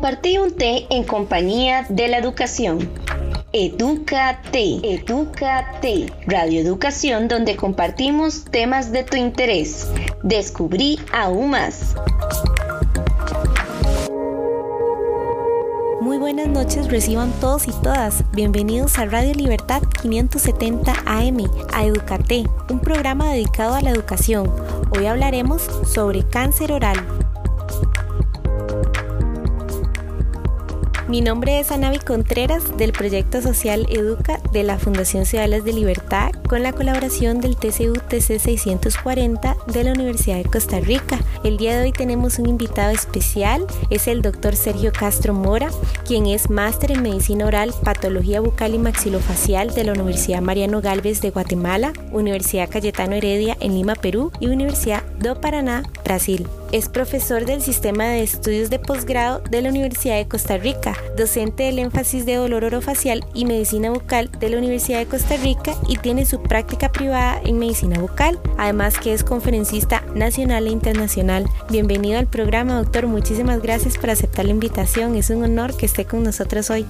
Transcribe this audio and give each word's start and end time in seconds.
Compartí 0.00 0.38
un 0.38 0.52
té 0.52 0.86
en 0.88 1.04
compañía 1.04 1.84
de 1.90 2.08
la 2.08 2.16
educación. 2.16 2.90
Edúcate, 3.52 4.80
Edúcate, 4.82 6.10
radioeducación 6.26 7.28
donde 7.28 7.54
compartimos 7.54 8.46
temas 8.46 8.92
de 8.92 9.04
tu 9.04 9.18
interés. 9.18 9.88
Descubrí 10.22 10.98
aún 11.12 11.50
más. 11.50 11.94
Muy 16.00 16.16
buenas 16.16 16.48
noches, 16.48 16.90
reciban 16.90 17.30
todos 17.38 17.68
y 17.68 17.72
todas. 17.82 18.24
Bienvenidos 18.32 18.98
a 18.98 19.04
Radio 19.04 19.34
Libertad 19.34 19.82
570 20.00 20.94
AM, 21.04 21.40
a 21.74 21.84
Educate, 21.84 22.44
un 22.70 22.80
programa 22.80 23.34
dedicado 23.34 23.74
a 23.74 23.82
la 23.82 23.90
educación. 23.90 24.50
Hoy 24.96 25.04
hablaremos 25.04 25.60
sobre 25.84 26.26
cáncer 26.26 26.72
oral. 26.72 27.19
Mi 31.10 31.22
nombre 31.22 31.58
es 31.58 31.72
Anavi 31.72 31.98
Contreras 31.98 32.76
del 32.76 32.92
proyecto 32.92 33.42
social 33.42 33.84
Educa 33.90 34.38
de 34.52 34.62
la 34.62 34.78
Fundación 34.78 35.26
Ciudades 35.26 35.64
de 35.64 35.72
Libertad 35.72 36.30
con 36.50 36.64
la 36.64 36.72
colaboración 36.72 37.40
del 37.40 37.54
TCU 37.54 37.92
TC 37.92 38.40
640 38.40 39.56
de 39.72 39.84
la 39.84 39.92
Universidad 39.92 40.38
de 40.38 40.50
Costa 40.50 40.80
Rica. 40.80 41.20
El 41.44 41.58
día 41.58 41.76
de 41.76 41.84
hoy 41.84 41.92
tenemos 41.92 42.40
un 42.40 42.48
invitado 42.48 42.90
especial, 42.90 43.64
es 43.88 44.08
el 44.08 44.20
doctor 44.20 44.56
Sergio 44.56 44.90
Castro 44.92 45.32
Mora, 45.32 45.70
quien 46.04 46.26
es 46.26 46.50
máster 46.50 46.90
en 46.90 47.02
medicina 47.02 47.46
oral, 47.46 47.72
patología 47.84 48.40
bucal 48.40 48.74
y 48.74 48.78
maxilofacial 48.78 49.72
de 49.74 49.84
la 49.84 49.92
Universidad 49.92 50.42
Mariano 50.42 50.80
Galvez 50.80 51.20
de 51.20 51.30
Guatemala, 51.30 51.92
Universidad 52.10 52.68
Cayetano 52.68 53.14
Heredia 53.14 53.56
en 53.60 53.76
Lima, 53.76 53.94
Perú 53.94 54.32
y 54.40 54.48
Universidad 54.48 55.04
do 55.20 55.40
Paraná, 55.40 55.84
Brasil. 56.04 56.48
Es 56.72 56.88
profesor 56.88 57.46
del 57.46 57.62
Sistema 57.62 58.04
de 58.04 58.22
Estudios 58.22 58.70
de 58.70 58.78
Posgrado 58.78 59.40
de 59.50 59.60
la 59.60 59.70
Universidad 59.70 60.16
de 60.16 60.28
Costa 60.28 60.56
Rica, 60.56 60.96
docente 61.16 61.64
del 61.64 61.80
énfasis 61.80 62.26
de 62.26 62.36
dolor 62.36 62.64
orofacial 62.64 63.24
y 63.34 63.44
medicina 63.44 63.90
bucal 63.90 64.30
de 64.38 64.50
la 64.50 64.58
Universidad 64.58 65.00
de 65.00 65.06
Costa 65.06 65.36
Rica 65.36 65.74
y 65.88 65.96
tiene 65.96 66.24
su 66.26 66.39
práctica 66.42 66.90
privada 66.92 67.40
en 67.44 67.58
medicina 67.58 67.98
bucal, 67.98 68.38
además 68.58 68.98
que 68.98 69.12
es 69.12 69.24
conferencista 69.24 70.02
nacional 70.14 70.66
e 70.66 70.70
internacional. 70.70 71.46
Bienvenido 71.70 72.18
al 72.18 72.26
programa, 72.26 72.76
doctor. 72.76 73.06
Muchísimas 73.06 73.62
gracias 73.62 73.98
por 73.98 74.10
aceptar 74.10 74.44
la 74.44 74.52
invitación. 74.52 75.14
Es 75.14 75.30
un 75.30 75.42
honor 75.44 75.76
que 75.76 75.86
esté 75.86 76.04
con 76.04 76.22
nosotros 76.22 76.70
hoy. 76.70 76.86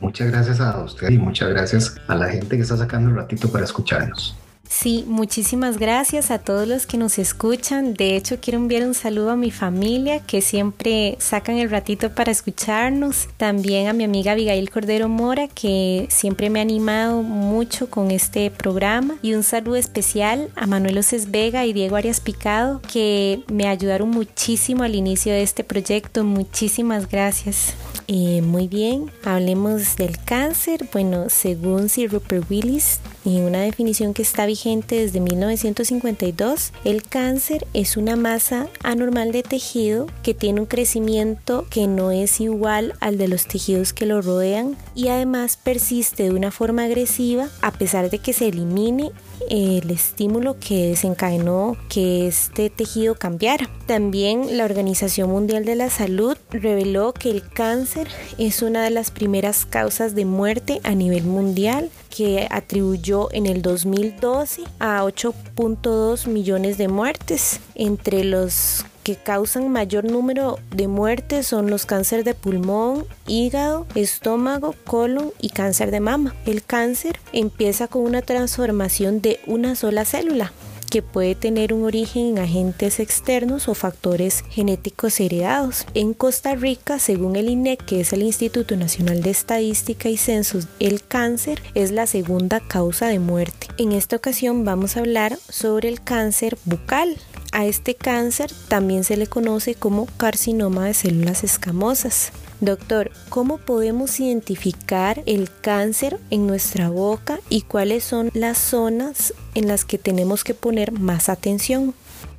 Muchas 0.00 0.30
gracias 0.30 0.60
a 0.60 0.82
usted 0.82 1.10
y 1.10 1.18
muchas 1.18 1.50
gracias 1.50 1.94
a 2.08 2.14
la 2.14 2.28
gente 2.28 2.56
que 2.56 2.62
está 2.62 2.76
sacando 2.76 3.10
un 3.10 3.16
ratito 3.16 3.50
para 3.50 3.64
escucharnos. 3.64 4.36
Sí, 4.72 5.04
muchísimas 5.08 5.78
gracias 5.78 6.30
a 6.30 6.38
todos 6.38 6.66
los 6.66 6.86
que 6.86 6.96
nos 6.96 7.18
escuchan. 7.18 7.92
De 7.92 8.14
hecho, 8.14 8.38
quiero 8.40 8.60
enviar 8.60 8.86
un 8.86 8.94
saludo 8.94 9.30
a 9.30 9.36
mi 9.36 9.50
familia 9.50 10.20
que 10.20 10.40
siempre 10.40 11.16
sacan 11.18 11.56
el 11.56 11.68
ratito 11.68 12.14
para 12.14 12.30
escucharnos. 12.30 13.26
También 13.36 13.88
a 13.88 13.92
mi 13.92 14.04
amiga 14.04 14.32
Abigail 14.32 14.70
Cordero 14.70 15.08
Mora 15.08 15.48
que 15.48 16.06
siempre 16.08 16.50
me 16.50 16.60
ha 16.60 16.62
animado 16.62 17.22
mucho 17.22 17.90
con 17.90 18.12
este 18.12 18.48
programa. 18.52 19.16
Y 19.22 19.34
un 19.34 19.42
saludo 19.42 19.74
especial 19.74 20.50
a 20.54 20.68
Manuel 20.68 20.98
Oces 20.98 21.32
Vega 21.32 21.66
y 21.66 21.72
Diego 21.72 21.96
Arias 21.96 22.20
Picado 22.20 22.80
que 22.80 23.42
me 23.52 23.66
ayudaron 23.66 24.08
muchísimo 24.10 24.84
al 24.84 24.94
inicio 24.94 25.32
de 25.32 25.42
este 25.42 25.64
proyecto. 25.64 26.22
Muchísimas 26.22 27.08
gracias. 27.10 27.74
Eh, 28.12 28.42
muy 28.42 28.66
bien, 28.66 29.08
hablemos 29.22 29.94
del 29.94 30.18
cáncer. 30.18 30.88
Bueno, 30.92 31.26
según 31.28 31.88
Sir 31.88 32.10
Rupert 32.10 32.50
Willis, 32.50 32.98
en 33.24 33.44
una 33.44 33.60
definición 33.60 34.14
que 34.14 34.22
está 34.22 34.46
vigente 34.46 34.96
desde 34.96 35.20
1952, 35.20 36.72
el 36.84 37.04
cáncer 37.04 37.68
es 37.72 37.96
una 37.96 38.16
masa 38.16 38.66
anormal 38.82 39.30
de 39.30 39.44
tejido 39.44 40.08
que 40.24 40.34
tiene 40.34 40.60
un 40.60 40.66
crecimiento 40.66 41.68
que 41.70 41.86
no 41.86 42.10
es 42.10 42.40
igual 42.40 42.94
al 42.98 43.16
de 43.16 43.28
los 43.28 43.46
tejidos 43.46 43.92
que 43.92 44.06
lo 44.06 44.20
rodean 44.22 44.76
y 44.96 45.06
además 45.06 45.56
persiste 45.56 46.24
de 46.24 46.30
una 46.30 46.50
forma 46.50 46.86
agresiva 46.86 47.48
a 47.62 47.70
pesar 47.70 48.10
de 48.10 48.18
que 48.18 48.32
se 48.32 48.48
elimine 48.48 49.12
el 49.48 49.90
estímulo 49.90 50.56
que 50.58 50.88
desencadenó 50.88 51.76
que 51.88 52.26
este 52.26 52.70
tejido 52.70 53.14
cambiara. 53.14 53.70
También 53.86 54.56
la 54.56 54.64
Organización 54.64 55.30
Mundial 55.30 55.64
de 55.64 55.76
la 55.76 55.90
Salud 55.90 56.36
reveló 56.50 57.12
que 57.12 57.30
el 57.30 57.48
cáncer 57.48 58.08
es 58.38 58.62
una 58.62 58.84
de 58.84 58.90
las 58.90 59.10
primeras 59.10 59.66
causas 59.66 60.14
de 60.14 60.24
muerte 60.24 60.80
a 60.84 60.94
nivel 60.94 61.24
mundial 61.24 61.90
que 62.14 62.48
atribuyó 62.50 63.28
en 63.32 63.46
el 63.46 63.62
2012 63.62 64.62
a 64.78 65.02
8.2 65.04 66.26
millones 66.26 66.78
de 66.78 66.88
muertes. 66.88 67.60
Entre 67.74 68.24
los 68.24 68.84
que 69.02 69.16
causan 69.16 69.68
mayor 69.68 70.04
número 70.04 70.58
de 70.74 70.88
muertes 70.88 71.46
son 71.46 71.70
los 71.70 71.86
cáncer 71.86 72.24
de 72.24 72.34
pulmón, 72.34 73.04
hígado, 73.26 73.86
estómago, 73.94 74.74
colon 74.86 75.32
y 75.40 75.50
cáncer 75.50 75.90
de 75.90 76.00
mama. 76.00 76.34
El 76.46 76.62
cáncer 76.62 77.18
empieza 77.32 77.88
con 77.88 78.02
una 78.02 78.22
transformación 78.22 79.20
de 79.20 79.40
una 79.46 79.74
sola 79.74 80.04
célula 80.04 80.52
que 80.90 81.02
puede 81.02 81.34
tener 81.34 81.72
un 81.72 81.84
origen 81.84 82.26
en 82.26 82.38
agentes 82.40 83.00
externos 83.00 83.68
o 83.68 83.74
factores 83.74 84.44
genéticos 84.50 85.20
heredados. 85.20 85.86
En 85.94 86.12
Costa 86.12 86.54
Rica, 86.54 86.98
según 86.98 87.36
el 87.36 87.48
INEC, 87.48 87.84
que 87.84 88.00
es 88.00 88.12
el 88.12 88.22
Instituto 88.22 88.76
Nacional 88.76 89.22
de 89.22 89.30
Estadística 89.30 90.08
y 90.08 90.16
Censos, 90.16 90.66
el 90.80 91.02
cáncer 91.02 91.62
es 91.74 91.92
la 91.92 92.06
segunda 92.06 92.60
causa 92.60 93.06
de 93.06 93.20
muerte. 93.20 93.68
En 93.78 93.92
esta 93.92 94.16
ocasión 94.16 94.64
vamos 94.64 94.96
a 94.96 95.00
hablar 95.00 95.38
sobre 95.48 95.88
el 95.88 96.02
cáncer 96.02 96.58
bucal. 96.64 97.16
A 97.52 97.66
este 97.66 97.94
cáncer 97.94 98.50
también 98.68 99.04
se 99.04 99.16
le 99.16 99.26
conoce 99.26 99.74
como 99.74 100.06
carcinoma 100.16 100.86
de 100.86 100.94
células 100.94 101.44
escamosas. 101.44 102.32
Doctor, 102.60 103.10
¿cómo 103.30 103.56
podemos 103.56 104.20
identificar 104.20 105.22
el 105.24 105.48
cáncer 105.62 106.18
en 106.28 106.46
nuestra 106.46 106.90
boca 106.90 107.38
y 107.48 107.62
cuáles 107.62 108.04
son 108.04 108.30
las 108.34 108.58
zonas 108.58 109.32
en 109.54 109.66
las 109.66 109.86
que 109.86 109.96
tenemos 109.96 110.44
que 110.44 110.52
poner 110.52 110.92
más 110.92 111.30
atención? 111.30 111.94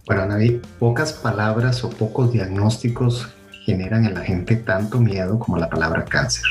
Bueno, 0.06 0.28
Navi, 0.28 0.62
pocas 0.78 1.14
palabras 1.14 1.84
o 1.84 1.90
pocos 1.90 2.32
diagnósticos 2.32 3.30
generan 3.66 4.06
en 4.06 4.14
la 4.14 4.22
gente 4.22 4.58
tanto 4.58 5.00
miedo 5.00 5.40
como 5.40 5.58
la 5.58 5.72
palabra 5.72 6.06
cáncer. 6.06 6.44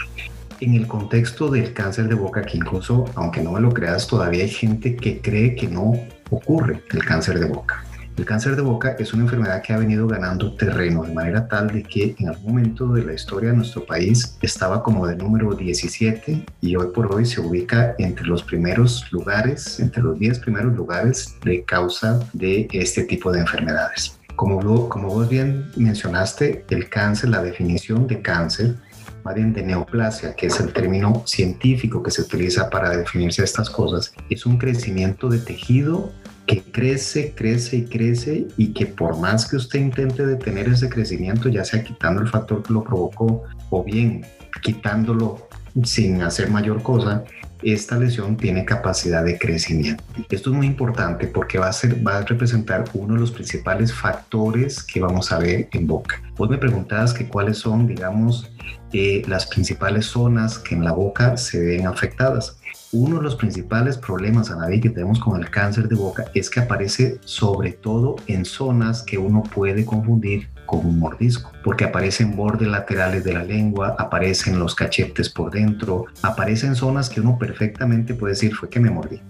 En 0.58 0.74
el 0.74 0.88
contexto 0.88 1.48
del 1.48 1.72
cáncer 1.72 2.08
de 2.08 2.16
boca, 2.16 2.42
que 2.42 2.58
incluso, 2.58 3.04
aunque 3.14 3.40
no 3.40 3.52
me 3.52 3.60
lo 3.60 3.72
creas, 3.72 4.08
todavía 4.08 4.42
hay 4.42 4.50
gente 4.50 4.96
que 4.96 5.20
cree 5.20 5.54
que 5.54 5.68
no 5.68 5.92
ocurre 6.28 6.82
el 6.90 7.04
cáncer 7.04 7.38
de 7.38 7.46
boca. 7.46 7.84
El 8.20 8.26
cáncer 8.26 8.54
de 8.54 8.60
boca 8.60 8.96
es 8.98 9.14
una 9.14 9.22
enfermedad 9.22 9.62
que 9.62 9.72
ha 9.72 9.78
venido 9.78 10.06
ganando 10.06 10.52
terreno 10.52 11.04
de 11.04 11.14
manera 11.14 11.48
tal 11.48 11.68
de 11.68 11.82
que 11.82 12.14
en 12.18 12.28
algún 12.28 12.52
momento 12.52 12.92
de 12.92 13.02
la 13.02 13.14
historia 13.14 13.48
de 13.48 13.56
nuestro 13.56 13.86
país 13.86 14.36
estaba 14.42 14.82
como 14.82 15.06
de 15.06 15.16
número 15.16 15.54
17 15.54 16.44
y 16.60 16.76
hoy 16.76 16.88
por 16.94 17.14
hoy 17.14 17.24
se 17.24 17.40
ubica 17.40 17.94
entre 17.96 18.26
los 18.26 18.42
primeros 18.42 19.10
lugares, 19.10 19.80
entre 19.80 20.02
los 20.02 20.18
10 20.18 20.38
primeros 20.40 20.76
lugares 20.76 21.34
de 21.42 21.64
causa 21.64 22.20
de 22.34 22.68
este 22.72 23.04
tipo 23.04 23.32
de 23.32 23.40
enfermedades. 23.40 24.18
Como, 24.36 24.90
como 24.90 25.08
vos 25.08 25.26
bien 25.26 25.70
mencionaste, 25.76 26.66
el 26.68 26.90
cáncer, 26.90 27.30
la 27.30 27.42
definición 27.42 28.06
de 28.06 28.20
cáncer 28.20 28.74
más 29.24 29.34
bien 29.34 29.52
de 29.52 29.62
neoplasia, 29.62 30.34
que 30.34 30.46
es 30.46 30.60
el 30.60 30.72
término 30.72 31.22
científico 31.26 32.02
que 32.02 32.10
se 32.10 32.22
utiliza 32.22 32.68
para 32.70 32.90
definirse 32.90 33.42
estas 33.42 33.70
cosas, 33.70 34.12
es 34.28 34.46
un 34.46 34.58
crecimiento 34.58 35.28
de 35.28 35.38
tejido 35.38 36.12
que 36.50 36.62
crece, 36.62 37.32
crece 37.32 37.76
y 37.76 37.84
crece 37.84 38.48
y 38.56 38.72
que 38.72 38.86
por 38.86 39.16
más 39.20 39.48
que 39.48 39.54
usted 39.54 39.78
intente 39.78 40.26
detener 40.26 40.66
ese 40.66 40.88
crecimiento, 40.88 41.48
ya 41.48 41.64
sea 41.64 41.84
quitando 41.84 42.20
el 42.22 42.28
factor 42.28 42.64
que 42.64 42.72
lo 42.72 42.82
provocó 42.82 43.44
o 43.70 43.84
bien 43.84 44.26
quitándolo 44.60 45.48
sin 45.84 46.22
hacer 46.22 46.50
mayor 46.50 46.82
cosa, 46.82 47.22
esta 47.62 47.96
lesión 47.96 48.36
tiene 48.36 48.64
capacidad 48.64 49.24
de 49.24 49.38
crecimiento. 49.38 50.02
Esto 50.28 50.50
es 50.50 50.56
muy 50.56 50.66
importante 50.66 51.28
porque 51.28 51.58
va 51.58 51.68
a, 51.68 51.72
ser, 51.72 52.04
va 52.04 52.18
a 52.18 52.22
representar 52.22 52.84
uno 52.94 53.14
de 53.14 53.20
los 53.20 53.30
principales 53.30 53.94
factores 53.94 54.82
que 54.82 55.00
vamos 55.00 55.30
a 55.30 55.38
ver 55.38 55.68
en 55.70 55.86
boca. 55.86 56.20
Vos 56.36 56.50
me 56.50 56.58
preguntabas 56.58 57.14
que 57.14 57.28
cuáles 57.28 57.58
son, 57.58 57.86
digamos, 57.86 58.50
eh, 58.92 59.22
las 59.28 59.46
principales 59.46 60.06
zonas 60.06 60.58
que 60.58 60.74
en 60.74 60.84
la 60.84 60.90
boca 60.90 61.36
se 61.36 61.60
ven 61.60 61.86
afectadas. 61.86 62.59
Uno 62.92 63.18
de 63.18 63.22
los 63.22 63.36
principales 63.36 63.96
problemas, 63.96 64.50
Anaví, 64.50 64.80
que 64.80 64.90
tenemos 64.90 65.20
con 65.20 65.40
el 65.40 65.48
cáncer 65.48 65.86
de 65.86 65.94
boca 65.94 66.24
es 66.34 66.50
que 66.50 66.58
aparece 66.58 67.20
sobre 67.24 67.70
todo 67.70 68.16
en 68.26 68.44
zonas 68.44 69.02
que 69.04 69.16
uno 69.16 69.44
puede 69.44 69.84
confundir 69.84 70.48
con 70.66 70.84
un 70.84 70.98
mordisco, 70.98 71.52
porque 71.62 71.84
aparecen 71.84 72.34
bordes 72.34 72.66
laterales 72.66 73.22
de 73.22 73.32
la 73.32 73.44
lengua, 73.44 73.94
aparecen 73.96 74.58
los 74.58 74.74
cachetes 74.74 75.28
por 75.28 75.52
dentro, 75.52 76.06
aparecen 76.22 76.74
zonas 76.74 77.08
que 77.08 77.20
uno 77.20 77.38
perfectamente 77.38 78.14
puede 78.14 78.34
decir 78.34 78.54
fue 78.56 78.68
que 78.68 78.80
me 78.80 78.90
mordí. 78.90 79.20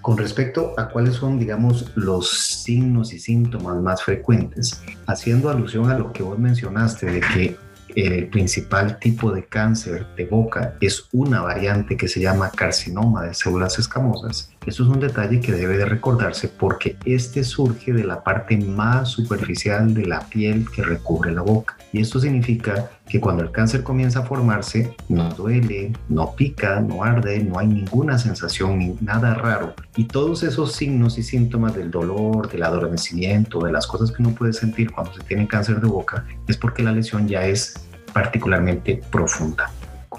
Con 0.00 0.16
respecto 0.16 0.74
a 0.76 0.88
cuáles 0.88 1.14
son, 1.14 1.40
digamos, 1.40 1.90
los 1.96 2.30
signos 2.30 3.12
y 3.12 3.18
síntomas 3.18 3.82
más 3.82 4.02
frecuentes, 4.02 4.80
haciendo 5.06 5.50
alusión 5.50 5.90
a 5.90 5.98
lo 5.98 6.12
que 6.12 6.22
vos 6.22 6.38
mencionaste 6.38 7.06
de 7.06 7.20
que 7.20 7.56
el 7.94 8.28
principal 8.28 8.98
tipo 8.98 9.32
de 9.32 9.44
cáncer 9.44 10.06
de 10.16 10.24
boca 10.26 10.76
es 10.80 11.08
una 11.12 11.42
variante 11.42 11.96
que 11.96 12.08
se 12.08 12.20
llama 12.20 12.50
carcinoma 12.50 13.24
de 13.24 13.34
células 13.34 13.78
escamosas. 13.78 14.50
Eso 14.66 14.84
es 14.84 14.88
un 14.88 15.00
detalle 15.00 15.40
que 15.40 15.52
debe 15.52 15.76
de 15.76 15.84
recordarse 15.86 16.48
porque 16.48 16.96
este 17.04 17.42
surge 17.42 17.92
de 17.92 18.04
la 18.04 18.22
parte 18.22 18.56
más 18.56 19.08
superficial 19.08 19.92
de 19.92 20.06
la 20.06 20.20
piel 20.20 20.66
que 20.74 20.82
recubre 20.82 21.32
la 21.32 21.42
boca. 21.42 21.76
Y 21.92 22.00
esto 22.00 22.20
significa 22.20 22.90
que 23.08 23.20
cuando 23.20 23.42
el 23.42 23.50
cáncer 23.50 23.82
comienza 23.82 24.20
a 24.20 24.26
formarse, 24.26 24.94
no 25.08 25.28
duele, 25.30 25.92
no 26.08 26.34
pica, 26.34 26.80
no 26.80 27.02
arde, 27.02 27.42
no 27.42 27.58
hay 27.58 27.66
ninguna 27.66 28.18
sensación 28.18 28.78
ni 28.78 28.96
nada 29.00 29.34
raro. 29.34 29.74
Y 29.96 30.04
todos 30.04 30.42
esos 30.42 30.72
signos 30.72 31.18
y 31.18 31.22
síntomas 31.22 31.74
del 31.74 31.90
dolor, 31.90 32.50
del 32.50 32.62
adormecimiento, 32.62 33.60
de 33.64 33.72
las 33.72 33.86
cosas 33.86 34.12
que 34.12 34.22
uno 34.22 34.34
puede 34.34 34.52
sentir 34.52 34.90
cuando 34.92 35.12
se 35.12 35.22
tiene 35.24 35.46
cáncer 35.46 35.80
de 35.80 35.88
boca, 35.88 36.24
es 36.48 36.56
porque 36.56 36.82
la 36.82 36.92
lesión 36.92 37.28
ya 37.28 37.44
es 37.46 37.74
particularmente 38.12 39.02
profunda. 39.10 39.70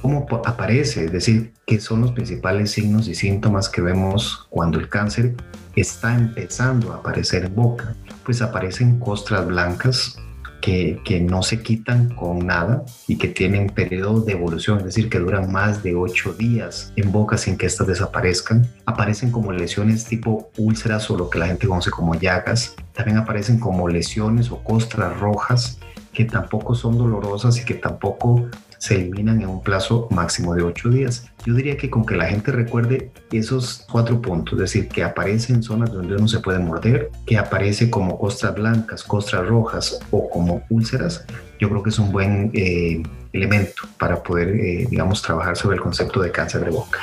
¿Cómo 0.03 0.27
aparece? 0.44 1.05
Es 1.05 1.13
decir, 1.13 1.53
¿qué 1.65 1.79
son 1.79 2.01
los 2.01 2.11
principales 2.11 2.71
signos 2.71 3.07
y 3.07 3.15
síntomas 3.15 3.69
que 3.69 3.79
vemos 3.79 4.45
cuando 4.50 4.77
el 4.77 4.89
cáncer 4.89 5.33
está 5.77 6.13
empezando 6.13 6.91
a 6.91 6.97
aparecer 6.97 7.45
en 7.45 7.55
boca? 7.55 7.95
Pues 8.25 8.41
aparecen 8.41 9.00
costras 9.00 9.47
blancas, 9.47 10.19
que, 10.59 11.00
que, 11.05 11.21
no 11.21 11.41
se 11.41 11.61
quitan 11.61 12.09
con 12.15 12.45
nada 12.45 12.83
y 13.07 13.17
que 13.17 13.29
tienen 13.29 13.67
periodo 13.67 14.19
de 14.19 14.33
evolución, 14.33 14.79
es 14.79 14.85
decir, 14.85 15.09
que 15.09 15.19
duran 15.19 15.50
más 15.50 15.83
de 15.83 15.95
ocho 15.95 16.33
días 16.33 16.91
en 16.97 17.09
boca 17.13 17.38
sin 17.38 17.57
que 17.57 17.65
éstas 17.65 17.88
desaparezcan. 17.88 18.67
Aparecen 18.85 19.31
como 19.31 19.53
lesiones 19.53 20.03
tipo 20.03 20.51
úlceras 20.57 21.09
o 21.11 21.17
lo 21.17 21.29
que 21.29 21.39
la 21.39 21.47
gente 21.47 21.65
conoce 21.65 21.91
como 21.91 22.15
llagas. 22.15 22.75
También 22.91 23.19
aparecen 23.19 23.57
como 23.57 23.88
lesiones 23.88 24.51
o 24.51 24.61
costras 24.65 25.17
rojas 25.17 25.79
que 26.11 26.25
tampoco 26.25 26.75
son 26.75 26.97
dolorosas 26.97 27.57
y 27.57 27.65
que 27.65 27.73
tampoco 27.73 28.49
se 28.83 28.95
eliminan 28.95 29.41
en 29.41 29.47
un 29.47 29.63
plazo 29.63 30.09
máximo 30.12 30.56
de 30.56 30.62
ocho 30.62 30.89
días. 30.89 31.31
Yo 31.45 31.53
diría 31.53 31.77
que 31.77 31.89
con 31.89 32.06
que 32.06 32.18
la 32.18 32.25
gente 32.25 32.51
recuerde 32.51 33.12
esos 33.31 33.85
cuatro 33.89 34.21
puntos, 34.21 34.56
es 34.56 34.59
decir, 34.59 34.89
que 34.89 35.06
aparece 35.06 35.53
en 35.53 35.63
zonas 35.63 35.94
donde 35.94 36.18
uno 36.18 36.27
se 36.27 36.41
puede 36.41 36.59
morder, 36.59 37.09
que 37.25 37.38
aparece 37.38 37.89
como 37.89 38.19
costras 38.19 38.53
blancas, 38.56 39.01
costras 39.06 39.47
rojas 39.47 40.01
o 40.12 40.30
como 40.30 40.63
úlceras, 40.69 41.25
yo 41.62 41.69
creo 41.69 41.81
que 41.81 41.91
es 41.91 42.00
un 42.00 42.12
buen 42.12 42.51
eh, 42.53 43.01
elemento 43.31 43.83
para 43.97 44.21
poder, 44.21 44.50
eh, 44.50 44.85
digamos, 44.89 45.21
trabajar 45.21 45.56
sobre 45.56 45.77
el 45.77 45.81
concepto 45.81 46.21
de 46.21 46.30
cáncer 46.30 46.65
de 46.65 46.71
boca. 46.71 47.00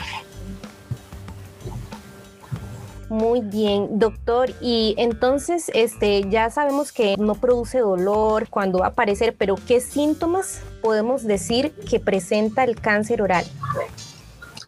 Muy 3.08 3.40
bien, 3.40 3.98
doctor. 3.98 4.50
Y 4.60 4.94
entonces, 4.98 5.70
este, 5.72 6.28
ya 6.28 6.50
sabemos 6.50 6.92
que 6.92 7.16
no 7.16 7.36
produce 7.36 7.78
dolor 7.78 8.48
cuando 8.50 8.80
va 8.80 8.88
aparecer, 8.88 9.34
pero 9.38 9.54
¿qué 9.66 9.80
síntomas 9.80 10.60
podemos 10.80 11.24
decir 11.24 11.72
que 11.88 12.00
presenta 12.00 12.64
el 12.64 12.80
cáncer 12.80 13.22
oral? 13.22 13.44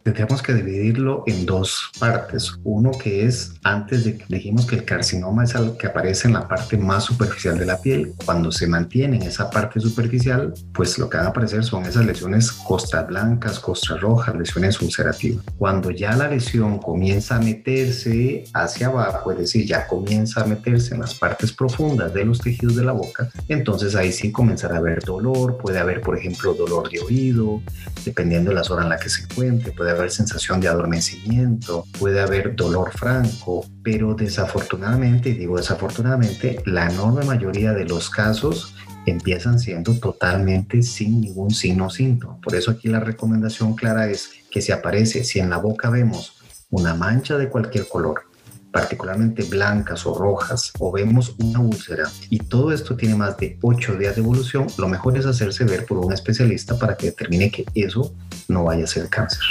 Tendríamos 0.02 0.42
que 0.42 0.54
dividirlo 0.54 1.24
en 1.26 1.46
dos 1.46 1.90
partes. 1.98 2.52
Uno 2.64 2.90
que 2.92 3.26
es, 3.26 3.54
antes 3.62 4.04
de 4.04 4.18
que 4.18 4.24
dijimos 4.28 4.66
que 4.66 4.76
el 4.76 4.84
carcinoma 4.84 5.44
es 5.44 5.54
algo 5.54 5.76
que 5.78 5.86
aparece 5.86 6.28
en 6.28 6.34
la 6.34 6.48
parte 6.48 6.76
más 6.76 7.04
superficial 7.04 7.58
de 7.58 7.66
la 7.66 7.80
piel. 7.80 8.14
Cuando 8.24 8.50
se 8.52 8.66
mantiene 8.66 9.16
en 9.16 9.22
esa 9.22 9.50
parte 9.50 9.80
superficial, 9.80 10.52
pues 10.72 10.98
lo 10.98 11.08
que 11.08 11.16
van 11.16 11.26
a 11.26 11.30
aparecer 11.30 11.64
son 11.64 11.84
esas 11.84 12.04
lesiones 12.04 12.52
costras 12.52 13.06
blancas, 13.06 13.60
costras 13.60 14.00
rojas, 14.00 14.34
lesiones 14.34 14.80
ulcerativas. 14.80 15.44
Cuando 15.56 15.90
ya 15.90 16.16
la 16.16 16.28
lesión 16.28 16.78
comienza 16.78 17.36
a 17.36 17.40
meterse 17.40 18.44
hacia 18.52 18.88
abajo, 18.88 19.32
es 19.32 19.38
decir, 19.38 19.66
ya 19.66 19.86
comienza 19.86 20.42
a 20.42 20.46
meterse 20.46 20.94
en 20.94 21.00
las 21.00 21.14
partes 21.14 21.52
profundas 21.52 22.12
de 22.12 22.24
los 22.24 22.40
tejidos 22.40 22.76
de 22.76 22.84
la 22.84 22.92
boca, 22.92 23.30
entonces 23.48 23.94
ahí 23.94 24.12
sí 24.12 24.32
comenzará 24.32 24.76
a 24.76 24.78
haber 24.78 25.02
dolor, 25.04 25.58
puede 25.58 25.78
haber, 25.78 26.00
por 26.00 26.16
ejemplo, 26.16 26.54
dolor 26.54 26.90
de 26.90 27.00
oído, 27.00 27.62
dependiendo 28.04 28.50
de 28.50 28.56
la 28.56 28.64
zona 28.64 28.82
en 28.82 28.88
la 28.90 28.98
que 28.98 29.08
se 29.08 29.22
encuentre, 29.22 29.72
puede 29.72 29.91
haber 29.92 30.10
sensación 30.10 30.60
de 30.60 30.68
adormecimiento, 30.68 31.84
puede 31.98 32.20
haber 32.20 32.56
dolor 32.56 32.92
franco, 32.92 33.64
pero 33.82 34.14
desafortunadamente, 34.14 35.30
y 35.30 35.34
digo 35.34 35.56
desafortunadamente, 35.56 36.60
la 36.66 36.90
enorme 36.90 37.24
mayoría 37.24 37.72
de 37.72 37.84
los 37.84 38.10
casos 38.10 38.74
empiezan 39.06 39.58
siendo 39.58 39.94
totalmente 39.98 40.82
sin 40.82 41.20
ningún 41.20 41.50
signo 41.50 41.86
o 41.86 41.90
síntoma. 41.90 42.40
Por 42.40 42.54
eso 42.54 42.70
aquí 42.70 42.88
la 42.88 43.00
recomendación 43.00 43.74
clara 43.74 44.08
es 44.08 44.30
que 44.50 44.60
si 44.60 44.72
aparece, 44.72 45.24
si 45.24 45.40
en 45.40 45.50
la 45.50 45.58
boca 45.58 45.90
vemos 45.90 46.38
una 46.70 46.94
mancha 46.94 47.36
de 47.36 47.48
cualquier 47.48 47.88
color, 47.88 48.22
particularmente 48.70 49.42
blancas 49.44 50.06
o 50.06 50.14
rojas, 50.14 50.72
o 50.78 50.90
vemos 50.90 51.34
una 51.38 51.60
úlcera 51.60 52.10
y 52.30 52.38
todo 52.38 52.72
esto 52.72 52.96
tiene 52.96 53.14
más 53.14 53.36
de 53.36 53.58
8 53.60 53.96
días 53.96 54.14
de 54.14 54.22
evolución, 54.22 54.66
lo 54.78 54.88
mejor 54.88 55.18
es 55.18 55.26
hacerse 55.26 55.64
ver 55.64 55.84
por 55.84 55.98
un 55.98 56.12
especialista 56.12 56.78
para 56.78 56.96
que 56.96 57.06
determine 57.06 57.50
que 57.50 57.66
eso 57.74 58.14
no 58.48 58.64
vaya 58.64 58.84
a 58.84 58.86
ser 58.86 59.08
cáncer. 59.08 59.42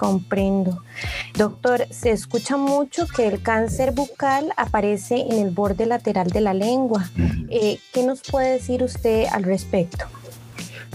Comprendo. 0.00 0.82
Doctor, 1.36 1.86
se 1.90 2.10
escucha 2.10 2.56
mucho 2.56 3.06
que 3.06 3.28
el 3.28 3.42
cáncer 3.42 3.92
bucal 3.92 4.50
aparece 4.56 5.26
en 5.28 5.32
el 5.32 5.50
borde 5.50 5.84
lateral 5.84 6.30
de 6.30 6.40
la 6.40 6.54
lengua. 6.54 7.10
Eh, 7.50 7.78
¿Qué 7.92 8.02
nos 8.02 8.22
puede 8.22 8.52
decir 8.52 8.82
usted 8.82 9.26
al 9.30 9.42
respecto? 9.42 10.06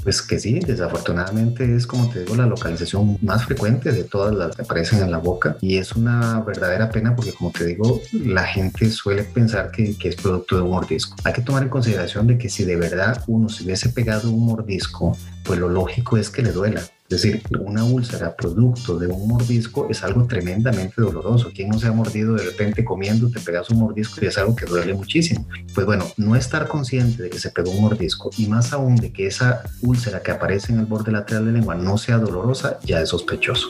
Pues 0.02 0.24
que 0.24 0.40
sí, 0.40 0.60
desafortunadamente 0.60 1.76
es 1.76 1.86
como 1.86 2.10
te 2.10 2.22
digo 2.22 2.36
la 2.36 2.48
localización 2.48 3.20
más 3.22 3.46
frecuente 3.46 3.92
de 3.92 4.06
todas 4.06 4.34
las 4.34 4.56
que 4.56 4.64
aparecen 4.64 5.04
en 5.04 5.12
la 5.12 5.20
boca 5.20 5.58
y 5.62 5.78
es 5.78 5.96
una 5.96 6.40
verdadera 6.42 6.90
pena 6.90 7.16
porque 7.16 7.34
como 7.34 7.52
te 7.52 7.64
digo 7.66 8.02
la 8.12 8.44
gente 8.44 8.90
suele 8.90 9.24
pensar 9.24 9.70
que, 9.70 9.96
que 9.98 10.10
es 10.10 10.16
producto 10.16 10.56
de 10.56 10.64
un 10.64 10.72
mordisco. 10.72 11.16
Hay 11.24 11.34
que 11.34 11.42
tomar 11.44 11.62
en 11.62 11.70
consideración 11.70 12.26
de 12.26 12.40
que 12.40 12.50
si 12.50 12.66
de 12.66 12.76
verdad 12.76 13.24
uno 13.28 13.50
se 13.50 13.64
hubiese 13.64 13.90
pegado 13.90 14.32
un 14.32 14.48
mordisco, 14.48 15.16
pues 15.44 15.60
lo 15.60 15.70
lógico 15.70 16.18
es 16.18 16.32
que 16.32 16.42
le 16.42 16.52
duela 16.52 16.82
es 17.08 17.22
decir, 17.22 17.44
una 17.60 17.84
úlcera 17.84 18.36
producto 18.36 18.98
de 18.98 19.06
un 19.06 19.28
mordisco 19.28 19.88
es 19.92 20.04
algo 20.04 20.26
tremendamente 20.26 21.00
doloroso. 21.00 21.52
¿Quién 21.54 21.70
no 21.70 21.78
se 21.78 21.86
ha 21.86 21.92
mordido 21.92 22.34
de 22.34 22.44
repente 22.44 22.84
comiendo, 22.84 23.30
te 23.30 23.40
pegas 23.40 23.70
un 23.70 23.78
mordisco 23.78 24.20
y 24.24 24.28
es 24.28 24.38
algo 24.40 24.56
que 24.56 24.66
duele 24.66 24.96
muchísimo? 24.96 25.46
Pues 25.76 25.86
bueno, 25.86 26.06
no 26.18 26.36
estar 26.36 26.68
consciente 26.68 27.22
de 27.22 27.30
que 27.30 27.38
se 27.38 27.52
pegó 27.52 27.70
un 27.70 27.82
mordisco 27.82 28.32
y 28.40 28.48
más 28.48 28.74
aún 28.74 28.96
de 28.96 29.14
que 29.14 29.28
esa 29.28 29.62
úlcera 29.84 30.24
que 30.24 30.32
aparece 30.32 30.74
en 30.74 30.80
el 30.80 30.88
borde 30.88 31.12
lateral 31.12 31.46
de 31.46 31.52
la 31.52 31.60
lengua 31.60 31.76
no 31.76 32.00
sea 32.00 32.18
dolorosa, 32.18 32.80
ya 32.84 33.00
es 33.02 33.10
sospechoso. 33.10 33.68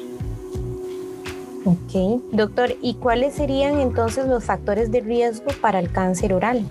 Ok, 1.66 2.22
doctor, 2.32 2.74
¿y 2.82 2.94
cuáles 2.94 3.34
serían 3.34 3.80
entonces 3.80 4.28
los 4.28 4.46
factores 4.46 4.92
de 4.92 5.02
riesgo 5.02 5.48
para 5.60 5.80
el 5.80 5.92
cáncer 5.92 6.32
oral? 6.32 6.70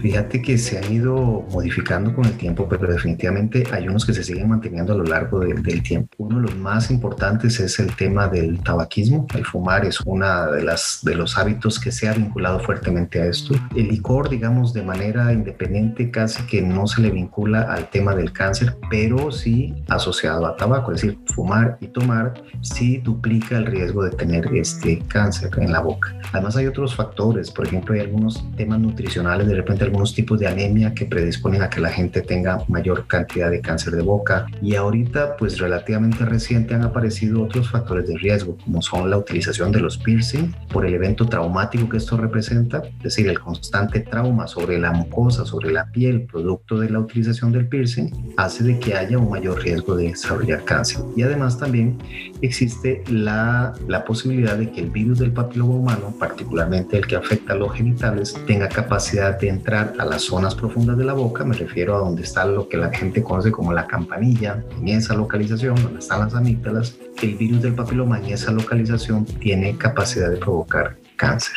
Fíjate 0.00 0.42
que 0.42 0.58
se 0.58 0.78
han 0.78 0.92
ido 0.92 1.44
modificando 1.50 2.14
con 2.14 2.24
el 2.24 2.36
tiempo, 2.36 2.68
pero 2.68 2.86
definitivamente 2.86 3.64
hay 3.72 3.88
unos 3.88 4.04
que 4.04 4.12
se 4.12 4.22
siguen 4.22 4.48
manteniendo 4.48 4.92
a 4.92 4.96
lo 4.96 5.04
largo 5.04 5.40
del 5.40 5.82
tiempo. 5.82 6.14
Uno 6.18 6.36
de 6.36 6.42
los 6.42 6.56
más 6.56 6.90
importantes 6.90 7.58
es 7.60 7.78
el 7.78 7.94
tema 7.96 8.28
del 8.28 8.62
tabaquismo. 8.62 9.26
El 9.34 9.44
fumar 9.44 9.84
es 9.84 10.00
una 10.00 10.46
de 10.46 10.62
las 10.62 11.00
de 11.02 11.14
los 11.14 11.36
hábitos 11.38 11.80
que 11.80 11.90
se 11.90 12.08
ha 12.08 12.12
vinculado 12.12 12.60
fuertemente 12.60 13.20
a 13.20 13.26
esto. 13.26 13.54
El 13.74 13.88
licor, 13.88 14.28
digamos, 14.28 14.72
de 14.72 14.82
manera 14.82 15.32
independiente, 15.32 16.10
casi 16.10 16.42
que 16.44 16.62
no 16.62 16.86
se 16.86 17.00
le 17.00 17.10
vincula 17.10 17.62
al 17.62 17.90
tema 17.90 18.14
del 18.14 18.32
cáncer, 18.32 18.76
pero 18.90 19.32
sí 19.32 19.74
asociado 19.88 20.46
a 20.46 20.56
tabaco. 20.56 20.92
Es 20.92 21.02
decir, 21.02 21.18
fumar 21.26 21.78
y 21.80 21.88
tomar 21.88 22.34
sí 22.60 22.98
duplica 22.98 23.56
el 23.56 23.66
riesgo 23.66 24.04
de 24.04 24.10
tener 24.10 24.46
este 24.54 25.00
cáncer 25.08 25.50
en 25.58 25.72
la 25.72 25.80
boca. 25.80 26.14
Además 26.32 26.56
hay 26.56 26.66
otros 26.66 26.94
factores, 26.94 27.50
por 27.50 27.66
ejemplo, 27.66 27.94
hay 27.94 28.00
algunos 28.00 28.44
temas 28.56 28.78
nutricionales, 28.78 29.46
de 29.46 29.54
repente 29.54 29.84
algunos 29.96 30.14
tipos 30.14 30.38
de 30.38 30.46
anemia 30.46 30.92
que 30.92 31.06
predisponen 31.06 31.62
a 31.62 31.70
que 31.70 31.80
la 31.80 31.88
gente 31.88 32.20
tenga 32.20 32.62
mayor 32.68 33.06
cantidad 33.06 33.50
de 33.50 33.62
cáncer 33.62 33.94
de 33.94 34.02
boca. 34.02 34.44
Y 34.60 34.74
ahorita, 34.74 35.38
pues 35.38 35.58
relativamente 35.58 36.26
reciente, 36.26 36.74
han 36.74 36.82
aparecido 36.82 37.42
otros 37.42 37.70
factores 37.70 38.06
de 38.06 38.18
riesgo, 38.18 38.58
como 38.62 38.82
son 38.82 39.08
la 39.08 39.16
utilización 39.16 39.72
de 39.72 39.80
los 39.80 39.96
piercing 39.96 40.54
por 40.70 40.84
el 40.84 40.92
evento 40.92 41.24
traumático 41.24 41.88
que 41.88 41.96
esto 41.96 42.18
representa, 42.18 42.82
es 42.98 43.04
decir, 43.04 43.26
el 43.26 43.40
constante 43.40 44.00
trauma 44.00 44.46
sobre 44.46 44.78
la 44.78 44.92
mucosa, 44.92 45.46
sobre 45.46 45.72
la 45.72 45.90
piel, 45.90 46.26
producto 46.26 46.78
de 46.78 46.90
la 46.90 47.00
utilización 47.00 47.50
del 47.50 47.66
piercing, 47.66 48.34
hace 48.36 48.64
de 48.64 48.78
que 48.78 48.96
haya 48.96 49.16
un 49.16 49.30
mayor 49.30 49.62
riesgo 49.62 49.96
de 49.96 50.08
desarrollar 50.08 50.62
cáncer. 50.64 51.00
Y 51.16 51.22
además 51.22 51.58
también 51.58 51.96
existe 52.42 53.02
la, 53.08 53.74
posibilidad 54.06 54.56
de 54.56 54.70
que 54.70 54.80
el 54.80 54.90
virus 54.90 55.18
del 55.18 55.32
papiloma 55.32 55.74
humano, 55.74 56.14
particularmente 56.18 56.96
el 56.96 57.06
que 57.06 57.16
afecta 57.16 57.54
a 57.54 57.56
los 57.56 57.72
genitales, 57.74 58.36
tenga 58.46 58.68
capacidad 58.68 59.38
de 59.38 59.48
entrar 59.48 59.94
a 59.98 60.04
las 60.04 60.22
zonas 60.22 60.54
profundas 60.54 60.96
de 60.96 61.04
la 61.04 61.12
boca, 61.12 61.44
me 61.44 61.56
refiero 61.56 61.96
a 61.96 61.98
donde 61.98 62.22
está 62.22 62.44
lo 62.44 62.68
que 62.68 62.76
la 62.76 62.92
gente 62.92 63.22
conoce 63.22 63.50
como 63.50 63.72
la 63.72 63.86
campanilla, 63.86 64.62
en 64.78 64.88
esa 64.88 65.14
localización, 65.14 65.74
donde 65.82 65.98
están 65.98 66.20
las 66.20 66.34
amígdalas, 66.34 66.96
el 67.22 67.34
virus 67.34 67.62
del 67.62 67.74
papiloma 67.74 68.18
en 68.18 68.26
esa 68.26 68.52
localización 68.52 69.24
tiene 69.24 69.76
capacidad 69.76 70.30
de 70.30 70.36
provocar 70.36 70.96
cáncer 71.16 71.56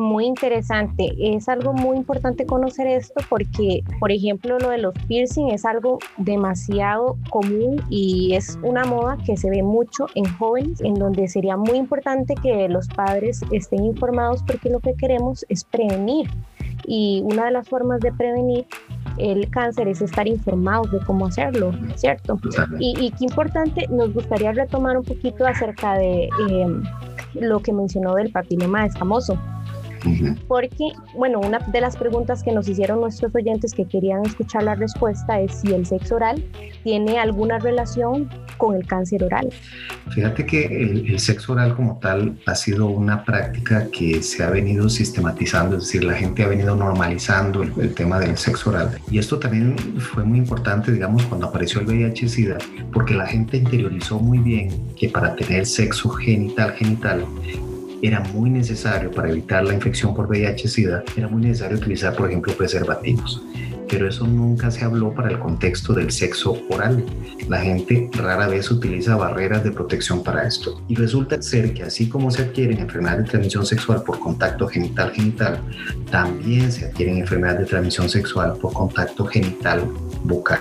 muy 0.00 0.26
interesante. 0.26 1.12
Es 1.18 1.48
algo 1.48 1.72
muy 1.72 1.96
importante 1.96 2.46
conocer 2.46 2.86
esto 2.86 3.20
porque, 3.28 3.84
por 4.00 4.10
ejemplo, 4.10 4.58
lo 4.58 4.70
de 4.70 4.78
los 4.78 4.94
piercing 5.06 5.50
es 5.50 5.64
algo 5.64 5.98
demasiado 6.16 7.16
común 7.30 7.82
y 7.88 8.34
es 8.34 8.58
una 8.62 8.84
moda 8.84 9.18
que 9.24 9.36
se 9.36 9.50
ve 9.50 9.62
mucho 9.62 10.06
en 10.14 10.24
jóvenes, 10.38 10.80
en 10.80 10.94
donde 10.94 11.28
sería 11.28 11.56
muy 11.56 11.76
importante 11.76 12.34
que 12.34 12.68
los 12.68 12.88
padres 12.88 13.42
estén 13.52 13.84
informados 13.84 14.42
porque 14.42 14.70
lo 14.70 14.80
que 14.80 14.94
queremos 14.94 15.44
es 15.48 15.64
prevenir 15.64 16.28
y 16.86 17.22
una 17.24 17.44
de 17.44 17.50
las 17.52 17.68
formas 17.68 18.00
de 18.00 18.12
prevenir 18.12 18.66
el 19.18 19.50
cáncer 19.50 19.88
es 19.88 20.00
estar 20.00 20.26
informados 20.26 20.90
de 20.90 20.98
cómo 21.00 21.26
hacerlo, 21.26 21.72
¿cierto? 21.96 22.38
Y, 22.78 22.94
y 22.98 23.10
qué 23.12 23.24
importante, 23.24 23.86
nos 23.88 24.12
gustaría 24.14 24.52
retomar 24.52 24.96
un 24.96 25.04
poquito 25.04 25.46
acerca 25.46 25.94
de 25.94 26.28
em, 26.48 26.82
lo 27.34 27.60
que 27.60 27.72
mencionó 27.72 28.14
del 28.14 28.32
papiloma 28.32 28.86
escamoso. 28.86 29.38
Porque, 30.48 30.92
bueno, 31.16 31.40
una 31.40 31.58
de 31.58 31.80
las 31.80 31.96
preguntas 31.96 32.42
que 32.42 32.52
nos 32.52 32.68
hicieron 32.68 33.00
nuestros 33.00 33.34
oyentes 33.34 33.74
que 33.74 33.84
querían 33.84 34.24
escuchar 34.24 34.62
la 34.62 34.74
respuesta 34.74 35.40
es 35.40 35.60
si 35.60 35.72
el 35.72 35.86
sexo 35.86 36.16
oral 36.16 36.44
tiene 36.84 37.18
alguna 37.18 37.58
relación 37.58 38.28
con 38.56 38.76
el 38.76 38.86
cáncer 38.86 39.24
oral. 39.24 39.50
Fíjate 40.10 40.46
que 40.46 40.66
el, 40.66 41.18
sexo 41.18 41.52
oral 41.52 41.74
como 41.74 41.98
tal 41.98 42.38
ha 42.46 42.54
sido 42.54 42.86
una 42.86 43.24
práctica 43.24 43.88
que 43.90 44.22
se 44.22 44.42
ha 44.42 44.50
venido 44.50 44.88
sistematizando, 44.88 45.76
es 45.76 45.84
decir, 45.84 46.04
la 46.04 46.14
gente 46.14 46.42
ha 46.42 46.48
venido 46.48 46.74
normalizando 46.74 47.62
el, 47.62 47.72
el 47.78 47.94
tema 47.94 48.18
del 48.18 48.36
sexo 48.36 48.70
oral. 48.70 48.98
Y 49.10 49.18
esto 49.18 49.38
también 49.38 49.76
fue 49.98 50.24
muy 50.24 50.38
importante, 50.38 50.92
digamos, 50.92 51.24
cuando 51.24 51.46
apareció 51.46 51.80
el 51.80 51.86
VIH-Sida, 51.86 52.58
porque 52.92 53.14
la 53.14 53.26
gente 53.26 53.58
interiorizó 53.58 54.18
muy 54.18 54.38
bien 54.38 54.70
que 54.96 55.08
para 55.08 55.34
tener 55.36 55.66
sexo 55.66 56.08
genital 56.10 56.74
genital 56.74 57.24
era 58.02 58.20
muy 58.20 58.50
necesario 58.50 59.10
para 59.10 59.30
evitar 59.30 59.64
la 59.64 59.74
infección 59.74 60.14
por 60.14 60.28
VIH-Sida, 60.28 61.04
era 61.16 61.28
muy 61.28 61.42
necesario 61.42 61.76
utilizar, 61.76 62.14
por 62.14 62.28
ejemplo, 62.28 62.52
preservativos. 62.54 63.42
Pero 63.88 64.08
eso 64.08 64.24
nunca 64.24 64.70
se 64.70 64.84
habló 64.84 65.12
para 65.12 65.30
el 65.30 65.40
contexto 65.40 65.92
del 65.92 66.12
sexo 66.12 66.56
oral. 66.70 67.04
La 67.48 67.60
gente 67.60 68.08
rara 68.12 68.46
vez 68.46 68.70
utiliza 68.70 69.16
barreras 69.16 69.64
de 69.64 69.72
protección 69.72 70.22
para 70.22 70.46
esto. 70.46 70.80
Y 70.86 70.94
resulta 70.94 71.42
ser 71.42 71.74
que 71.74 71.82
así 71.82 72.08
como 72.08 72.30
se 72.30 72.42
adquieren 72.42 72.78
enfermedades 72.78 73.24
de 73.24 73.30
transmisión 73.32 73.66
sexual 73.66 74.04
por 74.04 74.20
contacto 74.20 74.68
genital-genital, 74.68 75.60
también 76.08 76.70
se 76.70 76.86
adquieren 76.86 77.18
enfermedades 77.18 77.62
de 77.62 77.66
transmisión 77.66 78.08
sexual 78.08 78.54
por 78.60 78.72
contacto 78.72 79.26
genital 79.26 79.82
bucal. 80.22 80.60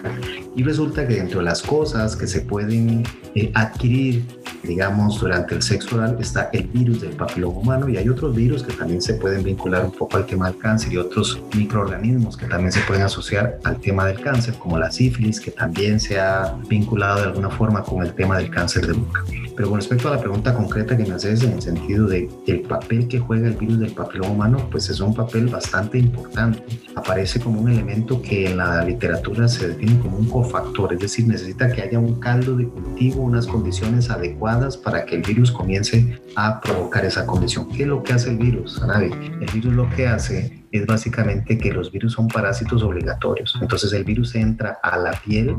Y 0.56 0.63
resulta 0.63 1.08
que 1.08 1.15
dentro 1.15 1.39
de 1.39 1.46
las 1.46 1.62
cosas 1.62 2.15
que 2.15 2.27
se 2.27 2.41
pueden 2.41 3.03
eh, 3.36 3.51
adquirir, 3.53 4.25
digamos, 4.63 5.20
durante 5.20 5.56
el 5.56 5.62
sexo 5.62 5.96
oral 5.96 6.18
está 6.20 6.50
el 6.51 6.68
virus 6.68 7.01
del 7.01 7.12
papiloma 7.12 7.60
humano 7.60 7.89
y 7.89 7.98
hay 7.98 8.10
otros 8.10 8.36
virus 8.36 8.63
que 8.63 8.74
también 8.74 9.01
se 9.01 9.13
pueden 9.13 9.44
vincular 9.44 9.86
un 9.86 9.91
poco 9.91 10.18
al 10.18 10.25
tema 10.25 10.50
del 10.50 10.60
cáncer 10.60 10.91
y 10.94 10.98
otros 10.98 11.39
microorganismos 11.56 12.36
que 12.36 12.48
también 12.48 12.72
se 12.72 12.82
pueden 12.82 13.03
asociar 13.03 13.60
al 13.63 13.79
tema 13.79 14.06
del 14.06 14.20
cáncer, 14.20 14.56
como 14.56 14.77
la 14.77 14.91
sífilis, 14.91 15.39
que 15.39 15.51
también 15.51 16.00
se 16.00 16.20
ha 16.20 16.56
vinculado 16.68 17.22
de 17.22 17.27
alguna 17.27 17.50
forma 17.50 17.84
con 17.84 18.03
el 18.03 18.13
tema 18.13 18.38
del 18.38 18.50
cáncer 18.50 18.88
de 18.88 18.94
boca. 18.94 19.24
Pero 19.56 19.72
con 19.72 19.79
respecto 19.79 20.08
a 20.08 20.15
la 20.15 20.22
pregunta 20.22 20.53
concreta 20.53 20.96
que 20.96 21.03
me 21.03 21.15
haces 21.15 21.44
en 21.44 21.51
el 21.51 21.62
sentido 21.62 22.08
de 22.08 22.29
el 22.48 22.62
papel 22.62 23.10
que 23.10 23.20
juega 23.20 23.48
el 23.48 23.56
virus 23.56 23.79
del 23.79 23.91
papiloma 23.91 24.32
humano, 24.32 24.68
pues 24.72 24.89
es 24.89 25.01
un 25.01 25.13
papel 25.13 25.48
bastante 25.48 25.98
importante. 25.98 26.63
Aparece 26.96 27.41
como 27.41 27.60
un 27.60 27.70
elemento 27.70 28.22
que 28.22 28.50
en 28.51 28.58
la 28.58 28.84
literatura 28.86 29.50
se 29.50 29.68
define 29.68 30.00
como 30.00 30.18
un 30.18 30.29
cofactor, 30.29 30.49
es 30.91 31.00
decir, 31.00 31.27
necesita 31.27 31.72
que 31.72 31.82
haya 31.82 32.00
un 32.00 32.20
caldo 32.20 32.56
de 32.56 32.68
cultivo, 32.68 33.24
unas 33.24 33.48
condiciones 33.48 34.10
adecuadas 34.10 34.77
para 34.77 35.06
que 35.06 35.15
el 35.15 35.22
virus 35.22 35.51
comience 35.51 36.20
a 36.36 36.60
provocar 36.60 37.06
esa 37.06 37.25
condición. 37.25 37.70
¿Qué 37.70 37.84
es 37.84 37.88
lo 37.88 38.03
que 38.03 38.13
hace 38.13 38.29
el 38.29 38.38
virus, 38.38 38.82
Anavi? 38.82 39.12
El 39.41 39.51
virus 39.53 39.74
lo 39.74 39.89
que 39.89 40.08
hace 40.08 40.63
es 40.72 40.86
básicamente 40.86 41.58
que 41.58 41.72
los 41.72 41.91
virus 41.91 42.13
son 42.13 42.27
parásitos 42.27 42.84
obligatorios. 42.84 43.58
Entonces 43.62 43.94
el 43.94 44.03
virus 44.03 44.36
entra 44.36 44.79
a 44.84 44.98
la 44.98 45.12
piel 45.12 45.56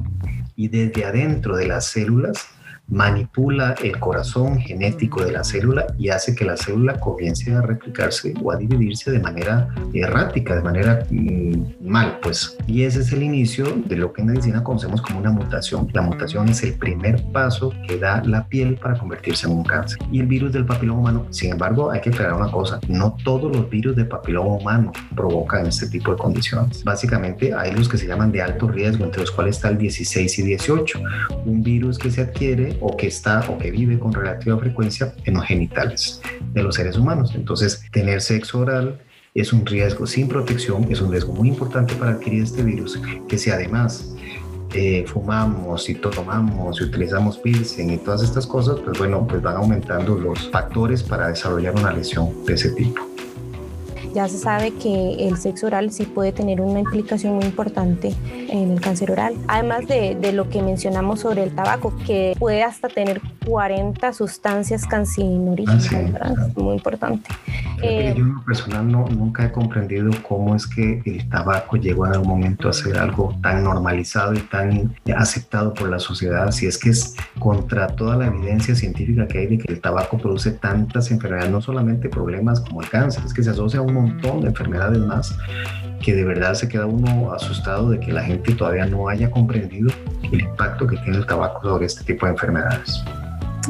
y 0.56 0.68
desde 0.68 1.04
adentro 1.04 1.56
de 1.56 1.66
las 1.66 1.86
células 1.86 2.48
manipula 2.90 3.74
el 3.82 3.98
corazón 3.98 4.58
genético 4.58 5.24
de 5.24 5.32
la 5.32 5.44
célula 5.44 5.86
y 5.98 6.08
hace 6.08 6.34
que 6.34 6.44
la 6.44 6.56
célula 6.56 6.98
comience 6.98 7.54
a 7.54 7.62
replicarse 7.62 8.34
o 8.42 8.50
a 8.50 8.56
dividirse 8.56 9.10
de 9.10 9.20
manera 9.20 9.68
errática, 9.94 10.56
de 10.56 10.62
manera 10.62 11.06
mm, 11.10 11.86
mal, 11.88 12.18
pues. 12.22 12.56
Y 12.66 12.82
ese 12.82 13.00
es 13.00 13.12
el 13.12 13.22
inicio 13.22 13.64
de 13.86 13.96
lo 13.96 14.12
que 14.12 14.22
en 14.22 14.28
medicina 14.28 14.62
conocemos 14.62 15.00
como 15.02 15.20
una 15.20 15.30
mutación. 15.30 15.88
La 15.92 16.02
mutación 16.02 16.48
es 16.48 16.62
el 16.62 16.74
primer 16.74 17.22
paso 17.32 17.72
que 17.86 17.96
da 17.96 18.22
la 18.24 18.46
piel 18.48 18.74
para 18.76 18.98
convertirse 18.98 19.46
en 19.46 19.52
un 19.52 19.64
cáncer. 19.64 19.98
Y 20.10 20.20
el 20.20 20.26
virus 20.26 20.52
del 20.52 20.66
papiloma 20.66 21.00
humano, 21.00 21.26
sin 21.30 21.52
embargo, 21.52 21.90
hay 21.90 22.00
que 22.00 22.10
aclarar 22.10 22.34
una 22.34 22.50
cosa, 22.50 22.80
no 22.88 23.16
todos 23.24 23.54
los 23.54 23.70
virus 23.70 23.96
de 23.96 24.04
papiloma 24.04 24.56
humano 24.56 24.92
provocan 25.14 25.66
este 25.66 25.88
tipo 25.88 26.12
de 26.12 26.18
condiciones. 26.18 26.82
Básicamente 26.84 27.54
hay 27.54 27.72
los 27.72 27.88
que 27.88 27.98
se 27.98 28.06
llaman 28.06 28.32
de 28.32 28.42
alto 28.42 28.68
riesgo, 28.68 29.04
entre 29.04 29.20
los 29.20 29.30
cuales 29.30 29.56
está 29.56 29.68
el 29.68 29.78
16 29.78 30.38
y 30.38 30.42
18, 30.42 31.00
un 31.44 31.62
virus 31.62 31.98
que 31.98 32.10
se 32.10 32.22
adquiere 32.22 32.76
o 32.80 32.96
que 32.96 33.06
está 33.06 33.40
o 33.48 33.58
que 33.58 33.70
vive 33.70 33.98
con 33.98 34.12
relativa 34.12 34.58
frecuencia 34.58 35.14
en 35.24 35.34
los 35.34 35.44
genitales 35.44 36.20
de 36.52 36.62
los 36.62 36.74
seres 36.74 36.96
humanos. 36.96 37.32
Entonces, 37.34 37.82
tener 37.92 38.20
sexo 38.20 38.60
oral 38.60 39.00
es 39.34 39.52
un 39.52 39.64
riesgo 39.64 40.06
sin 40.06 40.28
protección, 40.28 40.86
es 40.90 41.00
un 41.00 41.12
riesgo 41.12 41.32
muy 41.32 41.48
importante 41.48 41.94
para 41.94 42.12
adquirir 42.12 42.42
este 42.42 42.62
virus, 42.62 43.00
que 43.28 43.38
si 43.38 43.50
además 43.50 44.14
eh, 44.72 45.04
fumamos 45.06 45.88
y 45.88 45.94
tomamos 45.94 46.80
y 46.80 46.84
utilizamos 46.84 47.38
piercing 47.38 47.90
y 47.90 47.98
todas 47.98 48.22
estas 48.22 48.46
cosas, 48.46 48.78
pues 48.80 48.98
bueno, 48.98 49.26
pues 49.26 49.42
van 49.42 49.56
aumentando 49.56 50.16
los 50.16 50.48
factores 50.50 51.02
para 51.02 51.28
desarrollar 51.28 51.74
una 51.74 51.92
lesión 51.92 52.44
de 52.44 52.54
ese 52.54 52.70
tipo 52.70 53.09
ya 54.14 54.28
se 54.28 54.38
sabe 54.38 54.72
que 54.72 55.28
el 55.28 55.36
sexo 55.36 55.66
oral 55.66 55.90
sí 55.92 56.04
puede 56.04 56.32
tener 56.32 56.60
una 56.60 56.80
implicación 56.80 57.34
muy 57.34 57.44
importante 57.44 58.14
en 58.48 58.72
el 58.72 58.80
cáncer 58.80 59.10
oral. 59.10 59.34
Además 59.48 59.86
de, 59.86 60.16
de 60.20 60.32
lo 60.32 60.48
que 60.48 60.62
mencionamos 60.62 61.20
sobre 61.20 61.42
el 61.44 61.54
tabaco, 61.54 61.94
que 62.06 62.34
puede 62.38 62.62
hasta 62.62 62.88
tener 62.88 63.20
40 63.46 64.12
sustancias 64.12 64.86
cancerígenas, 64.86 65.90
ah, 66.20 66.34
muy 66.56 66.74
importante. 66.74 67.30
Eh, 67.82 68.12
yo 68.16 68.24
en 68.24 68.34
lo 68.34 68.44
personal 68.44 68.90
no, 68.90 69.06
nunca 69.08 69.46
he 69.46 69.52
comprendido 69.52 70.10
cómo 70.28 70.54
es 70.54 70.66
que 70.66 71.02
el 71.06 71.28
tabaco 71.28 71.76
llegó 71.76 72.06
en 72.06 72.12
algún 72.12 72.28
momento 72.28 72.68
a 72.68 72.72
ser 72.72 72.98
algo 72.98 73.34
tan 73.42 73.64
normalizado 73.64 74.34
y 74.34 74.40
tan 74.40 74.94
aceptado 75.16 75.72
por 75.72 75.88
la 75.88 75.98
sociedad, 75.98 76.50
si 76.50 76.66
es 76.66 76.76
que 76.78 76.90
es 76.90 77.16
contra 77.38 77.86
toda 77.88 78.16
la 78.16 78.26
evidencia 78.26 78.74
científica 78.74 79.26
que 79.26 79.38
hay 79.38 79.46
de 79.46 79.58
que 79.58 79.72
el 79.72 79.80
tabaco 79.80 80.18
produce 80.18 80.50
tantas 80.52 81.10
enfermedades, 81.10 81.50
no 81.50 81.60
solamente 81.60 82.08
problemas 82.08 82.60
como 82.60 82.82
el 82.82 82.88
cáncer, 82.88 83.22
es 83.24 83.32
que 83.32 83.42
se 83.42 83.50
asocia 83.50 83.80
a 83.80 83.82
un 83.82 83.94
montón 84.02 84.40
de 84.42 84.48
enfermedades 84.48 84.98
más 84.98 85.36
que 86.00 86.14
de 86.14 86.24
verdad 86.24 86.54
se 86.54 86.68
queda 86.68 86.86
uno 86.86 87.32
asustado 87.32 87.90
de 87.90 88.00
que 88.00 88.12
la 88.12 88.22
gente 88.22 88.54
todavía 88.54 88.86
no 88.86 89.08
haya 89.08 89.30
comprendido 89.30 89.90
el 90.32 90.40
impacto 90.40 90.86
que 90.86 90.96
tiene 90.98 91.18
el 91.18 91.26
tabaco 91.26 91.62
sobre 91.62 91.86
este 91.86 92.04
tipo 92.04 92.26
de 92.26 92.32
enfermedades. 92.32 93.02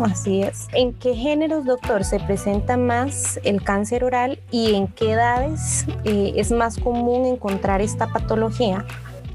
Así 0.03 0.43
es. 0.43 0.69
¿En 0.73 0.95
qué 0.95 1.15
géneros, 1.15 1.65
doctor, 1.65 2.05
se 2.05 2.21
presenta 2.21 2.77
más 2.77 3.41
el 3.43 3.63
cáncer 3.63 4.05
oral 4.05 4.39
y 4.51 4.75
en 4.75 4.87
qué 4.87 5.13
edades 5.13 5.85
eh, 6.05 6.33
es 6.37 6.53
más 6.53 6.79
común 6.79 7.27
encontrar 7.27 7.81
esta 7.81 8.07
patología? 8.07 8.85